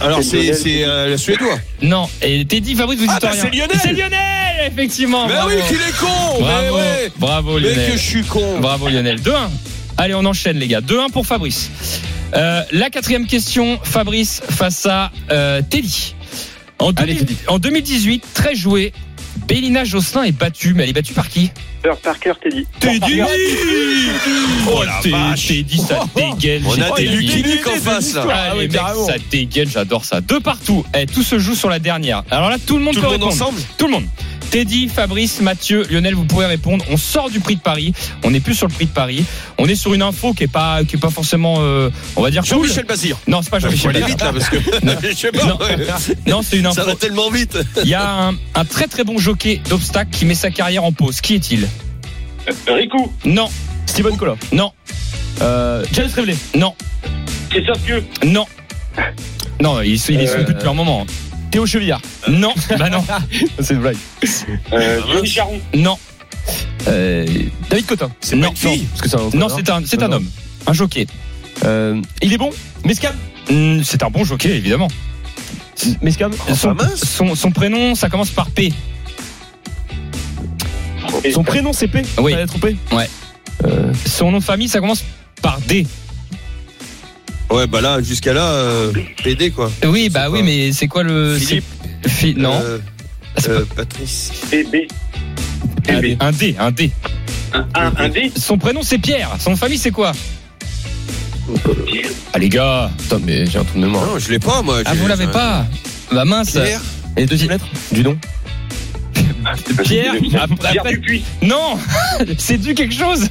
[0.00, 0.50] Alors C'est
[0.84, 1.58] euh, le Suédois.
[1.82, 3.42] Non, et Teddy, Fabrice, vous Ah dites bah, rien.
[3.42, 5.26] c'est Lionel C'est Lionel, effectivement.
[5.28, 5.48] Mais bravo.
[5.50, 6.06] oui qu'il est con
[6.38, 7.90] Mais Bravo, ouais bravo Mais Lionel.
[7.92, 9.20] que je suis con Bravo Lionel.
[9.20, 9.32] 2-1.
[9.98, 10.80] Allez, on enchaîne les gars.
[10.80, 11.70] 2-1 pour Fabrice.
[12.34, 16.14] Euh, la quatrième question, Fabrice face à euh, Teddy.
[16.78, 17.36] En, Allez, 2000 Teddy.
[17.46, 18.92] en 2018, très joué,
[19.48, 21.50] Bélina Josselin est battue, mais elle est battue par qui?
[21.82, 22.66] Peter Parker, Teddy.
[22.80, 23.20] Teddy
[24.68, 26.64] Oh la Teddy, vache Teddy, ça dégaine.
[26.66, 30.04] On a des Luke en face là Ah, Ah les ouais, mecs, ça dégaine, j'adore
[30.04, 30.20] ça.
[30.20, 30.84] Deux partout.
[30.98, 32.24] Eh, tout se joue sur la dernière.
[32.30, 33.32] Alors là, tout le monde Tout peut le monde répondre.
[33.42, 33.60] ensemble?
[33.78, 34.06] Tout le monde.
[34.56, 36.82] Teddy, Fabrice, Mathieu, Lionel, vous pouvez répondre.
[36.90, 37.92] On sort du prix de Paris.
[38.24, 39.22] On n'est plus sur le prix de Paris.
[39.58, 42.30] On est sur une info qui est pas, qui est pas forcément, euh, on va
[42.30, 42.62] dire cool.
[42.64, 43.90] Jean-Michel Bazir Non, c'est pas Jean-Michel.
[43.94, 44.56] aller vite là parce que
[46.26, 46.40] Non.
[46.42, 46.74] c'est une info.
[46.74, 50.24] Ça va tellement vite Il y a un, un très très bon jockey d'obstacles qui
[50.24, 51.20] met sa carrière en pause.
[51.20, 51.68] Qui est-il?
[52.48, 53.12] Euh, Rico.
[53.26, 53.50] Non,
[53.84, 54.36] Steven Cola.
[54.52, 54.72] non,
[55.42, 56.34] Euh, James Revelé.
[56.54, 56.74] non,
[57.50, 57.80] Christophe
[58.24, 58.46] non.
[59.60, 61.06] Non, ils sont, ils y sont Euh, plus depuis un moment.
[61.56, 62.02] Théo Chevillard.
[62.28, 63.02] Non, bah non,
[63.60, 63.96] C'est une blague.
[64.74, 65.58] Euh, Johnny Charon.
[65.72, 65.96] non,
[66.86, 67.24] Euh,
[67.70, 68.10] David Cotin.
[68.20, 68.42] C'est Non.
[68.42, 70.16] pas une fille Parce que c'est un non, c'est un, c'est un Non.
[70.16, 70.28] homme,
[70.66, 71.06] un jockey.
[71.64, 72.50] Euh, il est bon
[72.84, 73.14] Mescam?
[73.84, 74.88] C'est un bon jockey, évidemment.
[76.02, 76.30] Mescam?
[76.54, 77.02] Son, mince.
[77.06, 78.70] son, son prénom, ça commence par P.
[81.32, 82.02] Son prénom c'est P?
[82.18, 82.32] Oui.
[82.32, 82.76] Ça va être P?
[82.92, 83.08] Ouais.
[83.64, 85.02] Euh, Son nom de famille, ça commence
[85.40, 85.86] par D.
[87.50, 88.92] Ouais bah là jusqu'à là euh,
[89.22, 91.36] PD quoi Oui, bah oui, mais c'est quoi le.
[91.38, 91.64] Philippe.
[92.06, 92.60] Fi- Non.
[92.62, 92.78] Euh,
[93.38, 94.88] C'est euh, Patrice BB.
[95.88, 96.16] Un, BB.
[96.20, 96.90] un D, un D.
[97.52, 98.32] Un, un, un D.
[98.36, 99.30] Son prénom, c'est Pierre.
[99.38, 100.12] Son famille, c'est quoi?
[102.32, 102.90] Ah, les gars.
[102.98, 104.06] Putain, mais j'ai un trou de mémoire.
[104.06, 105.64] Non je l'ai pas moi Ah, j'ai- vous l'avez j'ai- pas?
[106.12, 106.50] Bah mince.
[106.52, 106.80] Pierre
[107.16, 107.66] Et les deuxième lettre?
[107.92, 108.16] Du nom?
[109.84, 110.14] Pierre.
[110.40, 111.22] après- Pierre après- Dupuis.
[111.42, 111.78] Non
[112.38, 113.28] C'est dû quelque chose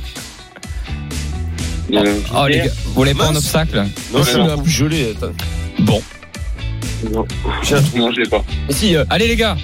[1.97, 3.37] Euh, Oh, les gars, vous l'avez pas Mince.
[3.37, 4.61] obstacle Non, je un trou.
[4.63, 5.13] plus gelé.
[5.79, 6.01] Bon.
[7.63, 7.97] J'ai un trou.
[7.97, 8.43] Non, je l'ai pas.
[8.69, 9.55] Si, euh, Allez, les gars.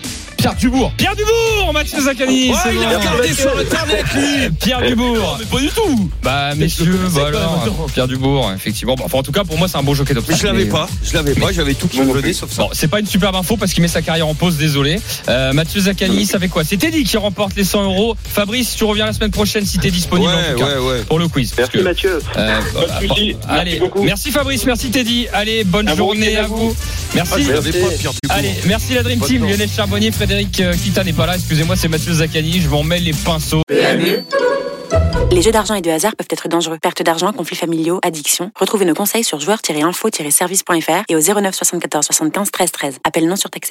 [0.41, 0.91] Pierre Dubourg.
[0.97, 5.45] Pierre Dubourg Mathieu Zaccani Ouais, c'est il a regardé sur internet lui Pierre Dubourg Mais
[5.45, 7.63] pas du tout Bah, Mais messieurs, le connaissais bah.
[7.93, 8.95] Pierre Dubourg, effectivement.
[8.95, 10.39] Bon, enfin, en tout cas, pour moi, c'est un bon jockey Mais d'obstacle.
[10.41, 12.33] je l'avais mais- pas, je l'avais pas, j'avais tout qui plus.
[12.33, 12.63] sauf ça.
[12.63, 14.99] Bon, c'est pas une superbe info parce qu'il met sa carrière en pause, désolé.
[15.29, 16.63] Euh, Mathieu Zaccani, ça fait quoi?
[16.63, 18.15] C'est Teddy qui remporte les 100 euros.
[18.27, 20.65] Fabrice, tu reviens la semaine prochaine si t'es disponible en tout cas.
[20.65, 21.01] ouais, ouais.
[21.03, 21.53] Pour le quiz.
[21.55, 22.19] Merci que, Mathieu.
[22.37, 24.01] euh, de allez, beaucoup.
[24.01, 25.27] merci Fabrice, merci Teddy.
[25.33, 26.73] Allez, bonne journée à vous.
[26.75, 27.43] Ah, Merci.
[27.43, 28.29] je l'avais pas, Pierre Dubourg.
[28.29, 29.45] Allez, merci la Dream Team.
[29.45, 33.03] Lionel Charbonnier, Frédéric euh, Kita n'est pas là, excusez-moi, c'est Mathieu Zaccani, je m'en mêle
[33.03, 33.61] les pinceaux.
[35.31, 36.77] Les jeux d'argent et de hasard peuvent être dangereux.
[36.81, 38.51] Perte d'argent, conflits familiaux, addiction.
[38.59, 42.99] Retrouvez nos conseils sur joueurs-info-service.fr et au 09 74 75 13 13.
[43.05, 43.69] Appel non surtaxé.